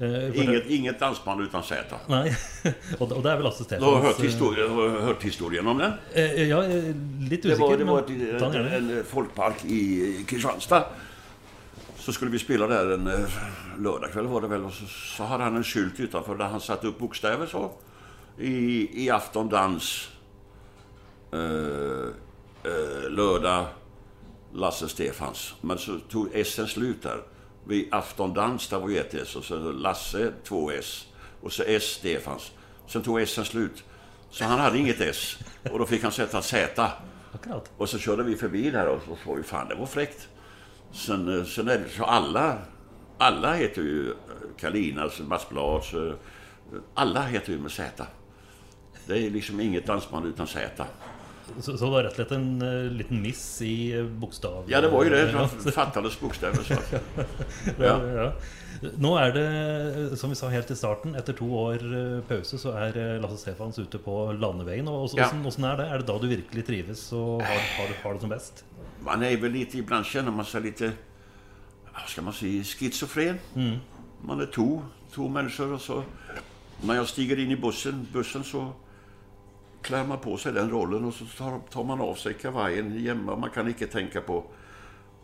Eh, 0.00 0.34
Inget, 0.34 0.66
inget 0.66 0.98
dansband 0.98 1.40
utan 1.46 1.62
Z. 1.62 1.84
nei, 2.08 2.26
og, 2.98 3.08
det, 3.08 3.12
og 3.16 3.22
det 3.22 3.30
er 3.30 3.36
vel 3.38 3.44
Lasse 3.44 3.62
Du 3.78 3.84
har 3.84 4.00
hört 4.02 4.16
Stefans 4.16 4.32
historien, 4.32 4.70
hört 5.06 5.22
historien 5.22 5.66
om 5.68 5.78
den? 5.78 5.92
eh, 6.12 6.48
Ja, 6.48 6.58
eh, 6.62 6.90
litt 7.30 7.42
Det 7.44 7.52
usikker, 7.54 7.60
var, 7.60 7.76
det 7.76 7.86
var 7.86 8.02
men 8.08 8.52
den 8.52 8.66
en, 8.66 8.90
en 8.98 9.04
folkpark 9.04 9.62
i 9.64 10.24
Kristianstad. 10.26 10.88
Så 12.04 12.12
skulle 12.12 12.30
vi 12.30 12.38
spela 12.38 12.66
där 12.66 12.90
en 12.90 13.06
eh, 13.06 13.28
lördagkväll 13.78 14.26
var 14.26 14.40
det 14.40 14.48
väl. 14.48 14.64
Och 14.64 14.72
så, 14.72 14.86
så 14.86 15.24
hade 15.24 15.44
han 15.44 15.56
en 15.56 15.64
skylt 15.64 16.00
utanför 16.00 16.36
där 16.36 16.44
han 16.44 16.60
satte 16.60 16.86
upp 16.86 16.98
bokstäver 16.98 17.46
så. 17.46 17.72
I, 18.38 18.88
i 19.04 19.10
afton 19.10 19.48
dans. 19.48 20.08
Eh, 21.32 22.08
eh, 22.70 23.10
lördag 23.10 23.66
Lasse 24.52 24.88
Stefans. 24.88 25.54
Men 25.60 25.78
så 25.78 25.98
tog 25.98 26.28
S 26.32 26.60
slut 26.70 27.02
där. 27.02 27.22
Vid 27.66 27.94
aftondans, 27.94 28.68
där 28.68 28.78
var 28.78 28.88
ju 28.88 28.98
ett 28.98 29.14
S. 29.14 29.36
Och 29.36 29.44
så 29.44 29.72
Lasse, 29.72 30.32
två 30.44 30.70
S. 30.70 31.06
Och 31.40 31.52
så 31.52 31.62
S 31.62 31.82
Stefans. 31.82 32.52
Sen 32.86 33.02
tog 33.02 33.20
S 33.20 33.48
slut. 33.48 33.84
Så 34.30 34.44
han 34.44 34.60
hade 34.60 34.78
inget 34.78 35.00
S. 35.00 35.38
Och 35.72 35.78
då 35.78 35.86
fick 35.86 36.02
han 36.02 36.12
sätta 36.12 36.42
Z. 36.42 36.92
Och 37.76 37.88
så 37.88 37.98
körde 37.98 38.22
vi 38.22 38.36
förbi 38.36 38.70
där 38.70 38.86
och 38.86 39.02
så 39.08 39.16
såg 39.24 39.36
vi 39.36 39.42
fan 39.42 39.68
det 39.68 39.74
var 39.74 39.86
fräckt. 39.86 40.28
Sen, 40.94 41.38
eh, 41.38 41.44
sen 41.44 41.68
är 41.68 41.78
det 41.78 41.88
så 41.88 42.04
alla, 42.04 42.58
alla 43.18 43.54
heter 43.54 43.82
ju 43.82 44.10
eh, 44.10 44.16
Kalinas, 44.56 45.20
Mats 45.20 45.46
eh, 45.94 46.14
alla 46.94 47.22
heter 47.22 47.52
ju 47.52 47.58
med 47.58 47.70
Z. 47.70 48.06
Det 49.06 49.26
är 49.26 49.30
liksom 49.30 49.60
inget 49.60 49.86
dansband 49.86 50.26
utan 50.26 50.46
Z. 50.46 50.86
Så, 51.60 51.76
så 51.78 51.84
det 51.84 51.90
var 51.92 52.02
rett 52.06 52.12
og 52.14 52.16
slett 52.20 52.32
en 52.36 52.62
eh, 52.62 52.90
liten 52.92 53.20
miss 53.22 53.42
i 53.62 53.92
eh, 53.92 54.04
bokstav... 54.04 54.64
Ja, 54.72 54.80
det 54.80 54.88
var 54.88 55.04
ju 55.04 55.10
det. 55.10 55.22
Ja, 55.36 55.48
Det 55.64 55.72
fattades 55.72 56.20
bokstäver. 56.20 56.62
Så. 56.62 56.74
ja. 57.78 57.96
Ja. 58.16 58.32
Nå 59.00 59.14
er 59.16 59.32
det, 59.32 60.18
som 60.18 60.32
vi 60.32 60.36
sa 60.36 60.48
helt 60.52 60.70
i 60.70 60.76
starten, 60.76 61.14
etter 61.16 61.36
to 61.36 61.46
år 61.56 61.84
eh, 61.84 62.18
pause 62.28 62.58
så 62.60 62.72
eh, 62.88 63.16
Lasse 63.22 63.38
Stefans 63.40 63.78
ute 63.78 64.00
på 64.02 64.32
landeveien. 64.32 64.88
og 64.88 65.14
Ja. 65.16 65.28
Åssen 65.46 65.64
er 65.68 65.76
det? 65.80 65.86
Er 65.92 66.02
det 66.02 66.08
da 66.10 66.18
du 66.18 66.26
virkelig 66.28 66.64
trives 66.66 67.04
og 67.12 67.42
har, 67.44 67.62
har, 67.78 67.94
har 68.02 68.14
det 68.16 68.20
som 68.24 68.32
best? 68.34 68.64
Man 69.04 69.22
är 69.22 69.36
väl 69.36 69.52
lite, 69.52 69.78
ibland 69.78 70.06
känner 70.06 70.30
man 70.30 70.44
sig 70.44 70.60
lite, 70.62 70.92
vad 71.92 72.08
ska 72.08 72.22
man 72.22 72.32
säga, 72.32 72.64
schizofren. 72.64 73.38
Man 74.20 74.40
är 74.40 74.46
två, 74.46 74.82
två 75.14 75.28
människor 75.28 75.72
och 75.72 75.80
så 75.80 76.02
när 76.82 76.94
jag 76.94 77.08
stiger 77.08 77.38
in 77.38 77.50
i 77.50 77.56
bussen, 77.56 78.06
bussen 78.12 78.44
så 78.44 78.72
klär 79.84 80.04
man 80.04 80.18
på 80.18 80.36
sig 80.36 80.52
den 80.52 80.70
rollen 80.70 81.04
och 81.04 81.14
så 81.14 81.24
tar, 81.24 81.58
tar 81.70 81.84
man 81.84 82.00
av 82.00 82.14
sig 82.14 82.34
kavajen 82.34 83.06
hemma. 83.06 83.36
Man 83.36 83.50
kan 83.50 83.68
inte 83.68 83.86
tänka 83.86 84.20
på 84.20 84.44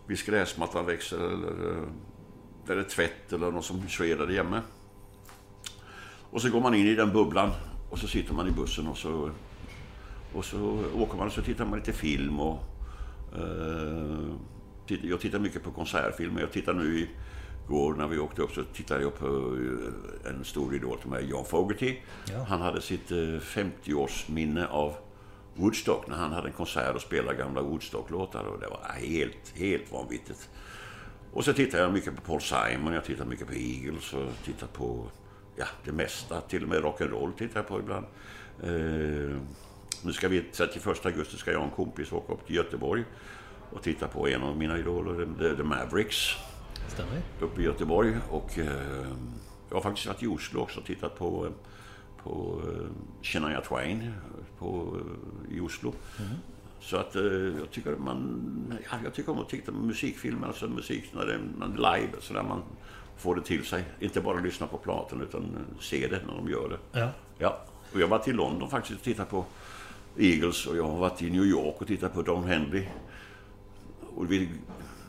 visst 0.07 0.27
gräsmattan 0.27 0.87
växer 0.87 1.16
eller 1.16 1.87
där 2.66 2.77
det 2.77 2.81
är 2.81 2.88
tvätt 2.88 3.33
eller 3.33 3.51
något 3.51 3.64
som 3.64 3.88
sker 3.88 4.16
där 4.16 4.27
hemma. 4.27 4.62
Och 6.31 6.42
så 6.42 6.51
går 6.51 6.61
man 6.61 6.75
in 6.75 6.87
i 6.87 6.94
den 6.94 7.12
bubblan 7.12 7.51
och 7.90 7.99
så 7.99 8.09
sitter 8.09 8.35
man 8.35 8.49
i 8.49 8.51
bussen 8.51 8.87
och 8.87 8.99
så, 8.99 9.31
och 10.35 10.44
så 10.44 10.85
åker 10.94 11.16
man 11.16 11.27
och 11.27 11.33
så 11.33 11.42
tittar 11.42 11.64
man 11.64 11.79
lite 11.79 11.92
film. 11.92 12.40
Och, 12.40 12.59
eh, 13.37 14.99
jag 15.03 15.20
tittar 15.20 15.38
mycket 15.38 15.62
på 15.62 15.70
konsertfilmer. 15.70 16.40
Jag 16.40 16.53
tittar 16.53 16.75
nu 16.75 16.99
i 16.99 17.09
igår 17.70 17.94
när 17.94 18.06
vi 18.06 18.18
åkte 18.18 18.42
upp 18.42 18.52
så 18.52 18.64
tittade 18.64 19.02
jag 19.02 19.18
på 19.18 19.26
eh, 19.26 20.30
en 20.30 20.44
stor 20.44 20.74
idol 20.74 20.98
till 20.98 21.11
mig, 21.11 21.24
John 21.30 21.44
Fogerty. 21.44 21.96
Ja. 22.33 22.42
Han 22.48 22.61
hade 22.61 22.80
sitt 22.80 23.11
eh, 23.11 23.16
50-årsminne 23.16 24.66
av 24.66 24.94
Woodstock 25.54 26.09
när 26.09 26.16
han 26.16 26.33
hade 26.33 26.48
en 26.48 26.52
konsert 26.52 26.94
och 26.94 27.00
spelade 27.00 27.38
gamla 27.38 27.62
Woodstock-låtar 27.62 28.44
och 28.44 28.61
det 28.61 28.66
var 28.66 28.80
helt, 28.94 29.52
helt 29.54 29.92
vanvittigt. 29.92 30.48
Och 31.33 31.44
så 31.44 31.52
tittar 31.52 31.78
jag 31.78 31.92
mycket 31.92 32.16
på 32.16 32.22
Paul 32.22 32.40
Simon, 32.40 32.92
jag 32.92 33.04
tittar 33.04 33.24
mycket 33.24 33.46
på 33.46 33.54
Eagles 33.54 34.12
och 34.12 34.33
tittar 34.44 34.66
på 34.66 35.06
ja, 35.56 35.66
det 35.85 35.92
mesta. 35.92 36.40
Till 36.40 36.62
och 36.62 36.68
med 36.68 36.83
rock'n'roll 36.83 37.33
tittar 37.38 37.61
jag 37.61 37.68
på 37.68 37.78
ibland. 37.78 38.06
Eh, 38.62 39.37
nu 40.02 40.12
ska 40.12 40.28
vi 40.28 40.42
31 40.52 41.06
augusti 41.06 41.37
ska 41.37 41.52
jag 41.52 41.61
och 41.61 41.66
en 41.66 41.72
kompis 41.74 42.12
åka 42.12 42.33
upp 42.33 42.46
till 42.46 42.56
Göteborg 42.56 43.04
och 43.72 43.83
titta 43.83 44.09
på 44.09 44.28
en 44.28 44.42
av 44.42 44.56
mina 44.56 44.78
idoler, 44.78 45.26
The, 45.38 45.56
The 45.56 45.62
Mavericks, 45.62 46.37
Stämmer. 46.88 47.23
uppe 47.40 47.61
i 47.61 47.64
Göteborg. 47.64 48.16
Och 48.31 48.59
eh, 48.59 49.07
jag 49.69 49.77
har 49.77 49.83
faktiskt 49.83 50.07
varit 50.07 50.23
i 50.23 50.27
Oslo 50.27 50.61
också 50.61 50.81
och 50.81 50.87
tittat 50.87 51.19
på, 51.19 51.49
på 52.23 52.61
eh, 52.69 52.87
Shania 53.23 53.61
Twain 53.61 54.12
på, 54.59 54.97
eh, 55.51 55.57
i 55.57 55.61
Oslo. 55.61 55.93
Så 56.81 56.97
att 56.97 57.16
eh, 57.16 57.23
jag 57.23 57.71
tycker 57.71 57.97
man, 57.97 58.81
ja, 58.90 58.97
jag 59.05 59.14
tycker 59.14 59.33
om 59.33 59.38
att 59.38 59.49
titta 59.49 59.73
på 59.73 59.79
musikfilmer, 59.79 60.47
alltså 60.47 60.69
musik 60.69 61.05
när 61.14 61.27
det 61.27 61.33
är 61.35 61.69
live, 61.77 62.12
så 62.21 62.35
där 62.35 62.43
man 62.43 62.62
får 63.16 63.35
det 63.35 63.43
till 63.43 63.64
sig. 63.64 63.85
Inte 64.01 64.21
bara 64.21 64.40
lyssna 64.40 64.66
på 64.66 64.79
platen 64.79 65.21
utan 65.23 65.57
se 65.81 66.07
det 66.09 66.21
när 66.27 66.35
de 66.37 66.51
gör 66.51 66.69
det. 66.69 67.01
Ja. 67.01 67.09
Ja, 67.38 67.61
och 67.93 68.01
jag 68.01 68.07
har 68.09 68.19
varit 68.19 68.29
i 68.29 68.33
London 68.33 68.71
faktiskt 68.71 68.99
och 68.99 69.05
tittat 69.05 69.31
på 69.31 69.45
Eagles 70.19 70.66
och 70.66 70.77
jag 70.77 70.85
har 70.88 70.99
varit 70.99 71.23
i 71.23 71.31
New 71.31 71.45
York 71.45 71.81
och 71.81 71.87
tittat 71.87 72.14
på 72.14 72.23
Don 72.23 72.45
Henley. 72.45 72.87
Och 74.16 74.33
vi, 74.33 74.49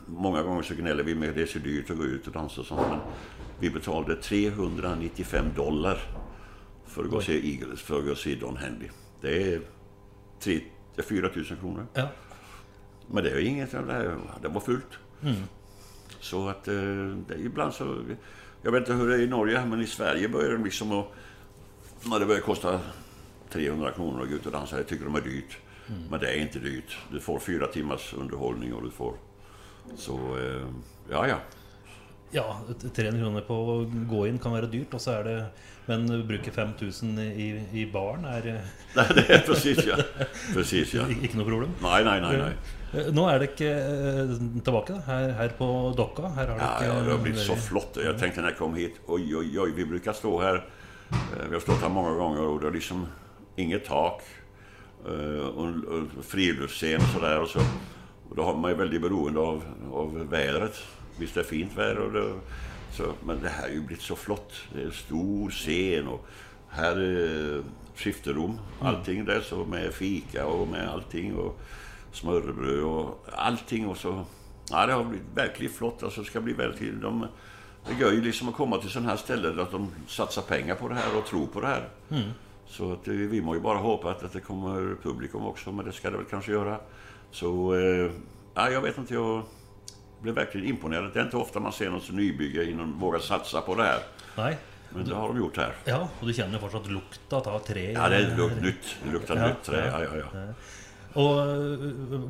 många 0.06 0.42
gånger 0.42 0.62
så 0.62 0.74
gnäller 0.74 1.02
vi 1.04 1.14
med 1.14 1.28
att 1.28 1.34
det 1.34 1.42
är 1.42 1.46
så 1.46 1.58
dyrt 1.58 1.90
att 1.90 1.96
gå 1.96 2.04
ut 2.04 2.26
och 2.26 2.32
dansa 2.32 2.60
och 2.60 2.66
sånt. 2.66 2.86
Men 2.90 2.98
vi 3.58 3.70
betalade 3.70 4.16
395 4.16 5.44
dollar 5.56 5.98
för 6.86 7.04
att 7.04 7.10
gå 7.10 7.16
och 7.16 7.22
se 7.22 7.50
Eagles, 7.52 7.80
för 7.82 7.98
att 7.98 8.04
gå 8.04 8.10
och 8.10 8.18
se 8.18 8.34
Don 8.34 8.56
Henley. 8.56 8.88
Det 9.20 9.52
är, 9.54 9.60
tre, 10.40 10.60
det 10.94 11.00
är 11.02 11.06
4 11.06 11.30
000 11.34 11.44
kronor. 11.44 11.86
ja. 11.94 12.08
Men 13.06 13.24
det 13.24 13.30
är 13.30 13.38
inget, 13.38 13.70
det, 13.70 13.78
är- 13.92 14.18
det 14.42 14.48
var 14.48 14.60
fullt. 14.60 14.98
Så 16.20 16.48
att 16.48 16.68
eh, 16.68 16.74
det 17.28 17.34
är 17.34 17.38
ibland 17.38 17.72
så... 17.74 18.04
Jag 18.62 18.72
vet 18.72 18.80
inte 18.80 18.92
hur 18.92 19.08
det 19.08 19.14
är 19.14 19.18
i 19.20 19.26
Norge, 19.26 19.66
men 19.66 19.80
i 19.80 19.86
Sverige 19.86 20.28
börjar 20.28 20.50
det 20.58 20.64
liksom 20.64 20.92
att... 20.92 21.06
När 22.04 22.20
det 22.20 22.26
börjar 22.26 22.40
kosta 22.40 22.80
300 23.50 23.90
kronor 23.92 24.22
att 24.22 24.28
gå 24.28 24.34
ut 24.34 24.46
och 24.46 24.52
dansa, 24.52 24.76
det 24.76 24.84
tycker 24.84 25.04
de 25.04 25.14
är 25.14 25.20
dyrt. 25.20 25.58
Men 26.10 26.20
det 26.20 26.32
är 26.32 26.36
inte 26.42 26.58
dyrt. 26.58 26.98
Du 27.12 27.20
får 27.20 27.38
fyra 27.38 27.66
timmars 27.66 28.14
underhållning 28.14 28.74
och 28.74 28.82
du 28.82 28.90
får... 28.90 29.14
Så, 29.96 30.12
eh, 30.14 30.62
ja 31.10 31.28
ja. 31.28 31.36
Ja, 32.34 32.60
300 32.94 33.20
kronor 33.20 33.40
på 33.40 33.80
att 33.80 34.08
gå 34.08 34.26
in 34.26 34.38
kan 34.38 34.52
vara 34.52 34.66
dyrt, 34.66 34.94
och 34.94 35.00
så 35.00 35.10
är 35.10 35.24
det 35.24 35.44
men 35.86 36.20
att 36.20 36.26
bruka 36.26 36.50
5000 36.50 37.18
i, 37.18 37.66
i 37.72 37.90
baren 37.92 38.24
eh, 38.24 38.32
Nej, 38.96 39.06
det 39.14 39.30
är 39.30 39.38
precis 39.46 39.86
ja. 39.86 39.96
Precis 40.54 40.94
ja. 40.94 41.02
inte 41.22 41.36
något 41.36 41.46
problem. 41.48 41.70
Nej, 41.82 42.04
nej, 42.04 42.20
nej, 42.20 42.36
nej. 42.36 42.52
Eh, 43.06 43.12
Nå 43.14 43.24
er 43.30 43.38
det 43.40 43.46
ikke 43.50 43.68
eh, 43.72 44.32
tilbake 44.64 44.92
da, 44.92 44.98
her, 45.06 45.30
her 45.38 45.48
på 45.58 45.68
Dokka. 45.96 46.28
Her 46.36 46.46
har 46.46 46.58
det 46.58 46.64
Ja, 46.64 46.72
ikke 46.76 46.88
ja, 46.88 47.02
det 47.04 47.10
har 47.12 47.22
blivit 47.22 47.40
så 47.40 47.56
flott. 47.56 47.98
Jag 48.04 48.18
tänkte 48.18 48.40
när 48.40 48.48
jag 48.48 48.58
kom 48.58 48.74
hit, 48.74 49.00
oj, 49.06 49.36
oj, 49.36 49.60
oj, 49.60 49.72
vi 49.76 49.84
brukar 49.86 50.12
stå 50.12 50.40
här. 50.40 50.54
eh, 51.10 51.46
Vi 51.48 51.54
har 51.54 51.60
stått 51.60 51.80
här 51.80 51.88
många 51.88 52.14
gånger 52.14 52.40
och 52.42 52.60
det 52.60 52.66
är 52.66 52.72
liksom 52.72 53.06
inget 53.56 53.84
tak. 53.84 54.22
och 55.54 56.24
friluftsscen 56.24 56.96
och 57.00 57.08
sådär. 57.14 57.40
Och, 57.40 57.48
så, 57.48 57.58
och 58.32 58.36
då 58.36 58.44
har 58.44 58.56
man 58.56 58.70
ju 58.70 58.76
väldigt 58.76 59.02
beroende 59.02 59.40
av, 59.40 59.62
av 59.92 60.28
vädret. 60.30 60.78
Visst 61.18 61.34
det 61.34 61.40
är 61.40 61.44
fint 61.44 61.76
väder 61.76 61.98
och 61.98 62.12
det, 62.12 62.32
så, 62.92 63.12
men 63.24 63.42
det 63.42 63.48
här 63.48 63.62
har 63.62 63.68
ju 63.68 63.80
blivit 63.80 64.04
så 64.04 64.16
flott. 64.16 64.52
Det 64.74 64.80
är 64.80 64.84
en 64.84 64.92
stor 64.92 65.50
scen 65.50 66.08
och 66.08 66.26
här 66.68 66.96
är 66.96 67.62
skifterom. 67.96 68.58
Allting 68.80 69.24
där 69.24 69.40
så 69.40 69.64
med 69.64 69.92
fika 69.92 70.46
och 70.46 70.68
med 70.68 70.88
allting. 70.88 71.34
Och 71.34 71.60
smörrebröd 72.12 72.82
och 72.82 73.24
allting. 73.32 73.86
Och 73.86 73.96
så, 73.96 74.24
ja, 74.70 74.86
det 74.86 74.92
har 74.92 75.04
blivit 75.04 75.26
verkligen 75.34 75.72
flott. 75.72 76.02
Alltså, 76.02 76.20
det 76.20 76.26
ska 76.26 76.40
bli 76.40 76.52
väldigt, 76.52 77.02
de, 77.02 77.26
det 77.88 78.04
gör 78.04 78.12
ju 78.12 78.20
liksom 78.20 78.48
att 78.48 78.54
komma 78.54 78.78
till 78.78 78.90
sådana 78.90 79.08
här 79.08 79.16
ställen 79.16 79.60
att 79.60 79.70
de 79.70 79.90
satsar 80.08 80.42
pengar 80.42 80.74
på 80.74 80.88
det 80.88 80.94
här 80.94 81.18
och 81.18 81.26
tror 81.26 81.46
på 81.46 81.60
det 81.60 81.66
här. 81.66 81.88
Så 82.66 82.92
att, 82.92 83.08
eh, 83.08 83.14
vi 83.14 83.42
må 83.42 83.54
ju 83.54 83.60
bara 83.60 83.78
hoppas 83.78 84.22
att 84.22 84.32
det 84.32 84.40
kommer 84.40 84.96
publikum 85.02 85.42
också, 85.42 85.72
men 85.72 85.84
det 85.84 85.92
ska 85.92 86.10
det 86.10 86.16
väl 86.16 86.26
kanske 86.26 86.52
göra. 86.52 86.80
Så, 87.32 87.74
eh, 87.74 88.10
ja, 88.54 88.70
jag 88.70 88.80
vet 88.80 88.98
inte, 88.98 89.14
jag 89.14 89.42
blev 90.20 90.34
verkligen 90.34 90.66
imponerad. 90.66 91.10
Det 91.14 91.20
är 91.20 91.24
inte 91.24 91.36
ofta 91.36 91.60
man 91.60 91.72
ser 91.72 91.90
något 91.90 92.10
nybygge 92.12 92.64
innan 92.70 92.98
vågar 92.98 93.18
satsa 93.18 93.60
på 93.60 93.74
det 93.74 93.82
här. 93.82 94.00
Nei. 94.36 94.56
Men 94.90 95.04
det 95.08 95.14
har 95.14 95.28
de 95.28 95.38
gjort 95.38 95.56
här. 95.56 95.72
Ja, 95.84 96.08
og 96.20 96.26
du 96.28 96.32
kjenner 96.36 96.58
jo 96.58 96.60
fortsatt 96.66 96.86
lukta 96.92 97.38
av 97.50 97.58
tre. 97.64 97.92
Ja, 97.92 98.08
det 98.08 98.16
är 98.16 98.36
luk- 98.36 98.62
nytt. 98.62 98.96
Det 99.04 99.12
luktar 99.12 99.36
Ja, 99.36 99.46
nytt 99.48 99.62
trä. 99.64 99.86
Ja, 99.86 100.02
ja. 100.04 100.16
ja, 100.16 100.26
ja. 100.34 100.52
Og 101.14 101.38
eh, 101.40 102.20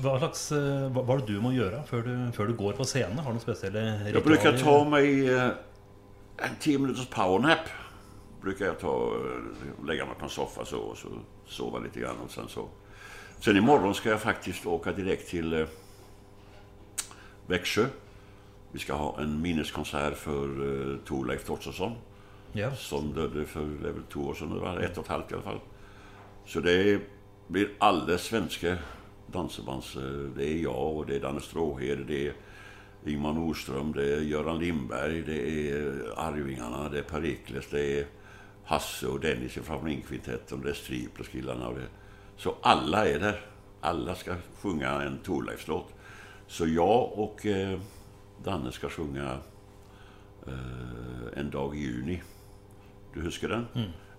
hva 0.00 0.18
slags 0.18 0.52
eh, 0.52 0.86
er 0.88 1.18
det 1.20 1.26
du 1.28 1.40
må 1.40 1.50
gjøre 1.52 1.82
før 1.88 2.02
du, 2.06 2.12
før 2.36 2.46
du 2.46 2.54
går 2.56 2.76
på 2.78 2.84
scenen? 2.84 3.18
Har 3.18 3.32
du 3.32 3.38
noen 3.38 3.42
spesielle 3.44 3.80
ritualer? 3.80 4.14
Jag 4.14 4.24
brukar 4.24 4.58
ta 4.58 4.84
mig 4.84 5.28
en 6.36 6.56
10 6.60 6.78
minuters 6.78 7.06
powernap. 7.06 7.68
Brukar 8.42 8.66
jag 8.66 8.78
ta, 8.80 9.12
lägga 9.86 10.06
mig 10.06 10.14
på 10.18 10.24
en 10.24 10.30
soffa 10.30 10.64
så 10.64 10.78
och 10.78 10.96
så 10.98 11.08
sova 11.46 11.78
lite 11.78 12.00
grann 12.00 12.16
och 12.24 12.30
sen 12.30 12.48
så. 12.48 12.68
Sen 13.40 13.56
imorgon 13.56 13.94
ska 13.94 14.08
jag 14.10 14.20
faktiskt 14.20 14.66
åka 14.66 14.92
direkt 14.92 15.28
till 15.28 15.52
eh, 15.52 15.66
Växjö. 17.46 17.86
Vi 18.72 18.78
ska 18.78 18.92
ha 18.94 19.20
en 19.20 19.42
minneskonsert 19.42 20.16
för 20.16 20.44
eh, 20.92 20.96
Torleif 21.04 21.44
Torstensson 21.44 21.92
Ja. 22.52 22.74
som 22.74 23.12
dödade 23.12 23.44
för 23.44 23.60
väl 23.60 23.92
två 24.12 24.20
år 24.20 24.34
sedan, 24.34 24.48
nu, 24.48 24.58
va? 24.58 24.80
ett 24.82 24.98
och 24.98 25.04
ett 25.04 25.10
halvt 25.10 25.30
i 25.30 25.34
alla 25.34 25.42
fall. 25.42 25.60
Så 26.46 26.60
det 26.60 27.00
blir 27.48 27.68
alldeles 27.78 28.22
svenska 28.22 28.76
dansebands... 29.26 29.96
eh, 29.96 30.02
Det 30.36 30.48
är 30.48 30.56
jag 30.62 30.96
och 30.96 31.06
det 31.06 31.16
är 31.16 31.20
Danne 31.20 31.40
Stråhed, 31.40 32.04
det 32.06 32.26
är 32.26 32.32
Ingmar 33.06 33.32
Nordström, 33.32 33.92
det 33.92 34.14
är 34.16 34.20
Göran 34.20 34.58
Lindberg, 34.58 35.22
det 35.22 35.70
är 35.70 36.02
Arvingarna, 36.16 36.88
det 36.88 36.98
är 36.98 37.02
Perikles, 37.02 37.66
det 37.70 38.00
är 38.00 38.06
Hasse 38.64 39.06
och 39.06 39.20
Dennis 39.20 39.52
från 39.52 39.64
Favorintkvintetten, 39.64 40.60
det 40.62 40.70
är 40.70 40.74
Striplers-killarna 40.74 41.68
och 41.68 41.74
det... 41.74 41.86
Så 42.40 42.54
alla 42.62 43.08
är 43.08 43.18
där. 43.18 43.40
Alla 43.80 44.14
ska 44.14 44.34
sjunga 44.62 45.02
en 45.02 45.18
Thorleifs-låt. 45.18 45.94
Så 46.46 46.66
jag 46.66 47.18
och 47.18 47.46
eh, 47.46 47.78
Danne 48.44 48.72
ska 48.72 48.88
sjunga 48.88 49.38
eh, 50.46 51.38
En 51.38 51.50
dag 51.50 51.76
i 51.76 51.80
juni. 51.80 52.22
Du 53.14 53.20
huskar 53.20 53.48
den? 53.48 53.66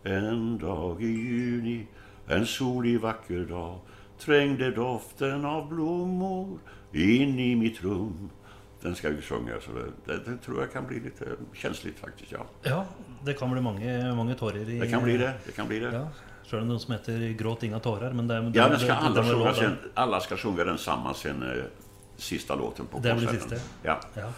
En 0.04 0.58
dag 0.58 1.04
i 1.04 1.08
juni, 1.08 1.88
en 2.28 2.46
solig 2.46 3.02
vacker 3.02 3.46
dag 3.46 3.80
trängde 4.20 4.72
doften 4.72 5.46
av 5.46 5.70
blommor 5.70 6.60
in 6.92 7.40
i 7.40 7.56
mitt 7.56 7.84
rum. 7.84 8.30
Den 8.82 8.96
ska 8.96 9.10
vi 9.10 9.22
sjunga, 9.22 9.54
så 9.62 9.72
det, 9.72 10.14
det, 10.14 10.32
det 10.32 10.38
tror 10.38 10.62
jag 10.62 10.72
kan 10.72 10.88
bli 10.88 11.00
lite 11.00 11.26
känsligt 11.54 12.00
faktiskt. 12.00 12.32
Ja. 12.32 12.46
ja, 12.64 12.86
det 13.24 13.34
kan 13.34 13.52
bli 13.52 13.62
mange, 13.62 14.16
mange 14.16 14.36
tårer 14.36 14.70
i 14.70 14.80
Det 14.80 14.88
kan 14.88 15.04
bli 15.04 15.18
det. 15.18 15.34
det, 15.46 15.52
kan 15.52 15.68
bli 15.68 15.80
det. 15.80 15.94
Ja. 15.94 16.08
Noe 16.60 16.80
som 16.80 16.92
heter 16.94 17.34
'Gråt 17.38 17.64
inga 17.64 17.80
tårer', 17.80 18.14
men 18.14 18.30
er- 18.32 18.52
Ja, 18.54 18.68
den 18.70 18.80
ska 18.80 18.94
alla 18.94 19.24
sjunga 19.24 19.54
sen. 19.54 19.78
Alla 19.94 20.20
ska 20.20 20.38
sjunga 20.38 20.64
den 20.64 20.78
samman 20.78 21.16
sen 21.16 21.44
eh, 21.44 21.64
sista 22.18 22.56
låten 22.56 22.86
på 22.86 23.00
Det 23.00 23.16
blir 23.16 23.28
konserten. 23.28 23.50
siste. 23.60 23.62
Ja. 23.84 24.00
Ja. 24.16 24.32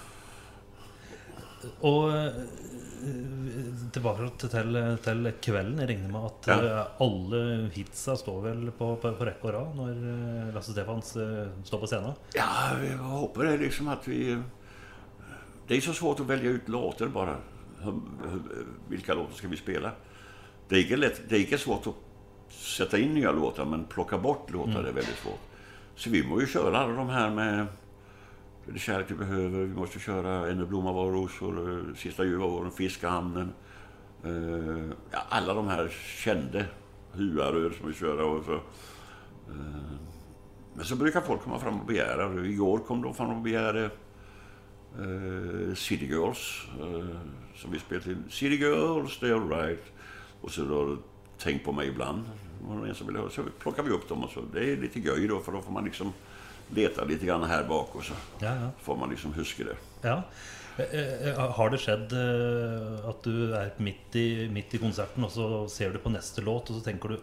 Og 1.81 2.09
eh, 2.15 2.31
tilbake 3.93 4.29
til, 4.39 4.97
til 5.03 5.31
kvelden. 5.41 5.79
Jeg 5.79 5.89
regner 5.89 6.11
med 6.11 6.25
at 6.25 6.47
Ja. 6.47 6.57
eh, 6.81 6.85
alle 7.01 7.69
hitsa 7.73 8.15
står 8.15 8.41
vel 8.43 8.71
på, 8.71 8.95
på, 9.01 9.11
på 9.17 9.25
rekke 9.25 9.47
og 9.47 9.53
rad 9.53 9.75
når 9.75 9.91
eh, 9.91 10.53
Lasse 10.55 10.71
Stefans 10.71 11.13
står 11.67 11.79
på 11.79 11.87
scenen? 11.87 12.13
Ja, 12.35 12.77
jag 12.91 12.97
hoppas 12.97 13.43
det 13.43 13.57
liksom 13.57 13.87
att 13.87 14.07
vi... 14.07 14.37
Det 15.67 15.77
är 15.77 15.81
så 15.81 15.93
svårt 15.93 16.19
att 16.19 16.25
välja 16.27 16.49
ut 16.49 16.69
låtar 16.69 17.07
bara. 17.07 17.35
Vilka 18.89 19.13
låtar 19.13 19.33
ska 19.33 19.47
vi 19.47 19.57
spela? 19.57 19.91
Det 20.73 20.79
är 20.79 20.81
inte, 20.81 20.95
lätt, 20.95 21.21
det 21.29 21.35
är 21.35 21.39
inte 21.39 21.57
svårt 21.57 21.87
att 21.87 21.95
sätta 22.49 22.97
in 22.97 23.13
nya 23.13 23.31
låtar, 23.31 23.65
men 23.65 23.85
plocka 23.85 24.17
bort 24.17 24.51
låtar 24.51 24.79
är 24.79 24.91
väldigt 24.91 25.17
svårt. 25.17 25.39
Så 25.95 26.09
vi 26.09 26.27
måste 26.27 26.41
ju 26.41 26.47
köra 26.47 26.77
alla 26.77 26.93
de 26.93 27.09
här 27.09 27.29
med 27.29 27.67
Det 28.65 28.73
är 28.73 28.79
kärlek 28.79 29.07
du 29.07 29.15
behöver, 29.15 29.59
vi 29.59 29.75
måste 29.75 29.99
köra 29.99 30.49
En 30.49 30.67
blomma 30.67 30.91
var 30.91 31.11
rosor, 31.11 31.85
Sista 31.97 32.23
ljuva 32.23 32.47
våren, 32.47 32.71
Fiskhamnen. 32.71 33.53
Eh, 34.23 34.89
ja, 35.11 35.19
alla 35.29 35.53
de 35.53 35.67
här 35.67 35.89
kände 36.23 36.65
Huarör 37.11 37.69
som 37.69 37.87
vi 37.87 37.93
kör 37.93 38.21
och 38.21 38.45
så. 38.45 38.53
Eh, 38.53 38.61
men 40.73 40.85
så 40.85 40.95
brukar 40.95 41.21
folk 41.21 41.41
komma 41.41 41.59
fram 41.59 41.79
och 41.79 41.85
begära. 41.85 42.45
Igår 42.45 42.77
kom 42.77 43.01
de 43.01 43.13
fram 43.13 43.29
och 43.29 43.41
begärde 43.41 43.89
eh, 44.95 45.75
City 45.75 46.05
Girls. 46.05 46.67
Eh, 46.79 47.17
som 47.55 47.71
vi 47.71 47.79
spelade 47.79 48.03
till. 48.03 48.17
City 48.29 48.55
Girls, 48.55 49.19
they're 49.19 49.49
right. 49.49 49.92
Och 50.43 50.51
så 50.51 50.61
då 50.63 50.97
tänkt 51.37 51.65
på 51.65 51.71
mig 51.71 51.87
ibland. 51.87 52.23
Var 52.67 52.81
det 52.83 52.89
en 52.89 52.95
som 52.95 53.07
ville 53.07 53.19
höra, 53.19 53.29
så 53.29 53.43
plockar 53.59 53.83
vi 53.83 53.89
upp 53.91 54.09
dem 54.09 54.23
och 54.23 54.29
så. 54.31 54.39
Det 54.53 54.71
är 54.71 54.77
lite 54.77 54.99
göj 54.99 55.27
då, 55.27 55.39
för 55.39 55.51
då 55.51 55.61
får 55.61 55.71
man 55.71 55.85
liksom 55.85 56.13
leta 56.69 57.03
lite 57.03 57.25
grann 57.25 57.43
här 57.43 57.63
bak 57.63 57.95
och 57.95 58.03
så 58.03 58.13
Ja, 58.39 58.55
ja. 58.55 58.69
får 58.81 58.95
man 58.97 59.09
liksom 59.09 59.33
huska 59.33 59.63
det. 59.63 59.75
ja. 60.07 60.23
Eh, 60.77 61.27
eh, 61.29 61.51
Har 61.51 61.69
det 61.69 61.77
skjedd 61.77 62.13
eh, 62.17 63.09
at 63.09 63.19
du 63.23 63.53
er 63.53 63.69
midt 63.77 64.15
i, 64.15 64.49
midt 64.49 64.73
i 64.73 64.77
konserten, 64.81 65.23
og 65.23 65.31
så 65.31 65.67
ser 65.69 65.91
du 65.93 65.99
på 66.01 66.09
neste 66.09 66.41
låt, 66.41 66.69
og 66.69 66.79
så 66.79 66.83
tenker 66.83 67.09
du 67.13 67.19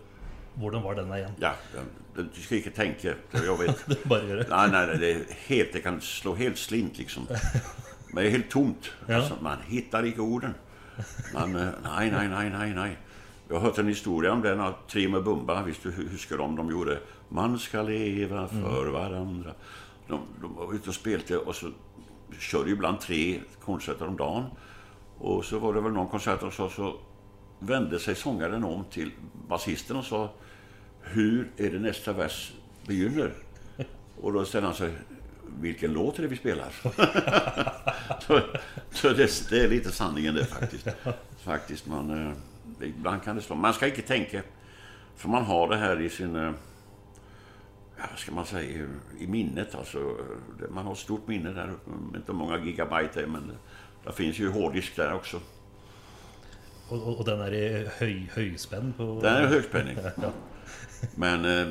Hvordan 0.54 0.82
var 0.82 0.94
denne 0.94 1.16
igjen? 1.18 1.34
Ja, 1.40 1.52
den- 1.74 2.30
du 2.34 2.40
ska 2.42 2.56
inte 2.56 2.70
tänka. 2.70 3.14
Jag 3.32 3.58
vet. 3.58 3.86
Bare 4.08 4.26
gjør 4.28 4.36
det. 4.36 4.46
Nej, 4.50 4.70
nej, 4.70 4.86
nej, 4.86 4.98
det 4.98 5.10
är 5.12 5.24
helt, 5.46 5.72
det 5.72 5.80
kan 5.80 6.00
slå 6.00 6.34
helt 6.34 6.58
slint 6.58 6.98
liksom. 6.98 7.26
Men 8.12 8.24
det 8.24 8.28
är 8.28 8.30
helt 8.30 8.50
tomt. 8.50 8.90
Ja. 9.06 9.16
Alltså, 9.16 9.34
man 9.40 9.58
hittar 9.68 10.06
inte 10.06 10.20
orden. 10.20 10.54
Man, 11.34 11.56
eh, 11.56 11.68
nej, 11.82 12.10
nej, 12.10 12.28
nej, 12.28 12.50
nej, 12.50 12.74
nej. 12.74 12.96
Jag 13.50 13.56
har 13.56 13.62
hört 13.62 13.78
en 13.78 13.88
historia 13.88 14.32
om 14.32 14.42
den 14.42 14.72
Trim 14.88 15.14
och 15.14 15.24
Bumba, 15.24 15.62
visst 15.62 15.82
du 15.82 15.90
huskar 15.90 16.40
om 16.40 16.56
de 16.56 16.70
gjorde 16.70 17.00
Man 17.28 17.58
ska 17.58 17.82
leva 17.82 18.48
för 18.48 18.86
varandra. 18.86 19.54
De, 20.08 20.20
de 20.40 20.54
var 20.54 20.74
ute 20.74 20.88
och 20.88 20.94
spelade 20.94 21.36
och 21.36 21.54
så 21.54 21.70
körde 22.38 22.68
ju 22.68 22.74
ibland 22.74 23.00
tre 23.00 23.40
konserter 23.64 24.06
om 24.06 24.16
dagen. 24.16 24.44
Och 25.18 25.44
så 25.44 25.58
var 25.58 25.74
det 25.74 25.80
väl 25.80 25.92
någon 25.92 26.08
konsert 26.08 26.42
och 26.42 26.52
så, 26.52 26.68
så 26.68 26.96
vände 27.58 27.98
sig 27.98 28.14
sångaren 28.14 28.64
om 28.64 28.84
till 28.84 29.10
basisten 29.48 29.96
och 29.96 30.04
sa 30.04 30.30
Hur 31.00 31.50
är 31.56 31.70
det 31.70 31.78
nästa 31.78 32.12
vers 32.12 32.52
begynner? 32.86 33.32
Och 34.20 34.32
då 34.32 34.44
ställde 34.44 34.66
han 34.66 34.76
sig 34.76 34.92
Vilken 35.60 35.92
låt 35.92 36.18
är 36.18 36.22
det 36.22 36.28
vi 36.28 36.36
spelar? 36.36 36.68
så 38.20 38.40
så 38.90 39.08
det, 39.08 39.50
det 39.50 39.64
är 39.64 39.68
lite 39.68 39.92
sanningen 39.92 40.34
det 40.34 40.44
faktiskt. 40.44 40.88
Faktiskt, 41.42 41.86
man, 41.86 42.26
eh, 42.26 42.32
ibland 42.82 43.22
kan 43.22 43.36
det 43.36 43.42
slå. 43.42 43.56
Man 43.56 43.74
ska 43.74 43.86
inte 43.86 44.02
tänka. 44.02 44.42
För 45.16 45.28
man 45.28 45.44
har 45.44 45.68
det 45.68 45.76
här 45.76 46.00
i 46.00 46.08
sin... 46.08 46.36
eh, 46.36 46.52
vad 48.10 48.18
ska 48.18 48.32
man 48.32 48.46
säga? 48.46 48.86
I 49.18 49.26
minnet 49.26 49.74
alltså. 49.74 50.16
Man 50.70 50.84
har 50.84 50.92
ett 50.92 50.98
stort 50.98 51.26
minne 51.28 51.50
där. 51.50 51.72
Inte 52.16 52.32
många 52.32 52.58
gigabyte 52.58 53.22
är, 53.22 53.26
men 53.26 53.52
det 54.04 54.12
finns 54.12 54.38
ju 54.38 54.50
hårddisk 54.50 54.96
där 54.96 55.14
också. 55.14 55.40
Og, 56.90 57.08
og, 57.08 57.20
og 57.20 57.26
den 57.26 57.54
i 57.54 57.66
høy, 58.00 58.26
høyspenn 58.34 58.92
på 58.96 59.20
Den 59.22 59.36
är 59.36 59.46
högspänning. 59.46 59.98
Ja. 60.22 60.32
Men 61.14 61.44
eh, 61.44 61.68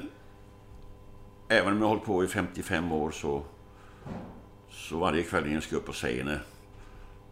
även 1.50 1.74
om 1.74 1.80
jag 1.80 1.86
har 1.86 1.90
hållit 1.90 2.06
på 2.06 2.24
i 2.24 2.28
55 2.28 2.92
år 2.92 3.12
så, 3.12 3.44
så 4.70 4.98
varje 4.98 5.24
kväll 5.24 5.46
när 5.46 5.54
jag 5.54 5.64
ska 5.64 5.76
upp 5.76 5.86
på 5.86 5.92
scenen 5.92 6.40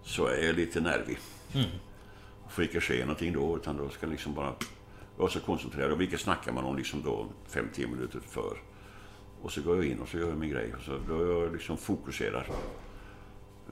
så 0.04 0.26
är 0.26 0.46
jag 0.46 0.56
lite 0.56 0.82
nervig. 0.82 1.18
Mm. 1.54 1.70
Får 2.50 2.64
inte 2.64 2.82
ske 2.82 3.00
någonting 3.00 3.34
då 3.34 3.58
utan 3.58 3.78
då 3.78 3.90
ska 3.90 4.08
liksom 4.08 4.34
bara 4.34 4.54
vara 5.18 5.30
så 5.30 5.40
koncentrerad. 5.40 5.92
Och 5.92 6.02
vilket 6.02 6.20
snackar 6.20 6.52
man 6.52 6.66
om 6.66 6.78
liksom 6.78 7.02
då 7.04 7.26
5-10 7.52 7.88
minuter 7.88 8.20
för. 8.20 8.58
Och 9.42 9.52
så 9.52 9.62
går 9.62 9.76
jag 9.76 9.86
in 9.86 10.00
och 10.00 10.08
så 10.08 10.18
gör 10.18 10.28
jag 10.30 10.38
min 10.38 10.50
grej. 10.50 10.74
Och 10.78 10.82
så 10.84 11.00
då 11.08 11.22
är 11.24 11.42
jag 11.42 11.54
liksom 11.54 11.78
fokuserad. 11.78 12.44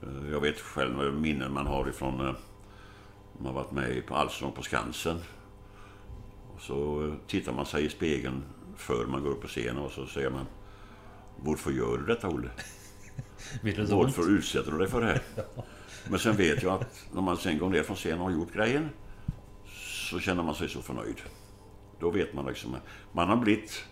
Eh, 0.02 0.30
Jag 0.32 0.40
vet 0.40 0.60
själv 0.60 1.14
minnen 1.14 1.52
man 1.52 1.66
har 1.66 1.88
ifrån 1.88 2.20
eh, 2.20 2.34
man 3.38 3.46
har 3.46 3.52
varit 3.52 3.72
med 3.72 4.06
på 4.06 4.14
Allsång 4.14 4.52
på 4.52 4.62
Skansen. 4.62 5.18
Och 6.54 6.60
så 6.60 7.06
eh, 7.06 7.14
tittar 7.26 7.52
man 7.52 7.66
sig 7.66 7.84
i 7.84 7.88
spegeln 7.88 8.42
för 8.76 9.06
man 9.06 9.22
går 9.22 9.30
upp 9.30 9.40
på 9.42 9.48
scenen 9.48 9.78
och 9.78 9.90
så 9.92 10.06
säger 10.06 10.30
man 10.30 10.46
Varför 11.36 11.70
gör 11.70 11.98
du 11.98 12.06
detta 12.06 12.28
Olle? 12.28 12.50
Varför 13.96 14.30
utsätter 14.30 14.72
du 14.72 14.78
dig 14.78 14.88
för 14.88 15.00
det 15.00 15.06
här? 15.06 15.20
Men 16.10 16.18
sen 16.18 16.36
vet 16.36 16.62
jag 16.62 16.74
att 16.74 17.06
när 17.12 17.22
man 17.22 17.36
sen 17.36 17.58
går 17.58 17.70
ner 17.70 17.82
från 17.82 17.96
scenen 17.96 18.20
och 18.20 18.24
har 18.24 18.32
gjort 18.32 18.52
grejen 18.52 18.88
så 20.10 20.18
känner 20.18 20.42
man 20.42 20.54
sig 20.54 20.68
så 20.68 20.82
förnöjd. 20.82 21.22
Då 22.00 22.10
vet 22.10 22.34
man 22.34 22.46
liksom 22.46 22.76
man 23.12 23.28
har 23.28 23.36
blivit 23.36 23.84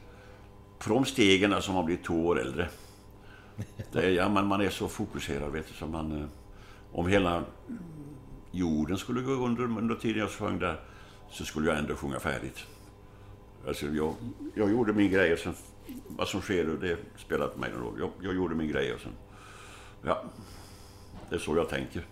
från 0.79 1.07
stegen 1.07 1.53
alltså 1.53 1.70
man 1.70 1.77
har 1.77 1.85
blivit 1.85 2.05
två 2.05 2.27
år 2.27 2.40
äldre. 2.40 2.68
Det 3.92 4.03
är, 4.03 4.11
ja, 4.11 4.29
man, 4.29 4.46
man 4.46 4.61
är 4.61 4.70
så 4.70 4.88
fokuserad 4.88 5.53
vet 5.53 5.68
du 5.68 5.74
så 5.74 5.87
man 5.87 6.22
eh, 6.22 6.29
om 6.92 7.09
hela 7.09 7.44
jorden 8.50 8.98
skulle 8.98 9.20
gå 9.20 9.33
under 9.33 9.64
under 9.64 9.94
tiden 9.94 10.20
jag 10.20 10.31
sjöng 10.31 10.59
där 10.59 10.81
så 11.31 11.44
skulle 11.44 11.68
jag 11.68 11.79
ändå 11.79 11.94
sjunga 11.94 12.20
färdigt. 12.20 12.66
Alltså 13.66 13.87
jag, 13.87 14.14
jag 14.55 14.70
gjorde 14.70 14.92
min 14.92 15.11
grej 15.11 15.33
och 15.33 15.38
sen 15.38 15.55
vad 16.09 16.29
som 16.29 16.40
sker 16.40 16.64
det 16.64 16.96
spelar 17.16 17.46
inte 17.46 17.59
mig 17.59 17.70
någon 17.72 17.83
roll. 17.83 17.98
Jag, 17.98 18.11
jag 18.20 18.35
gjorde 18.35 18.55
min 18.55 18.68
grej 18.68 18.94
och 18.94 19.00
sen 19.00 19.12
ja, 20.03 20.24
det 21.35 21.38
är 21.38 21.40
så 21.40 21.57
jag 21.57 21.68
tänker. 21.68 22.03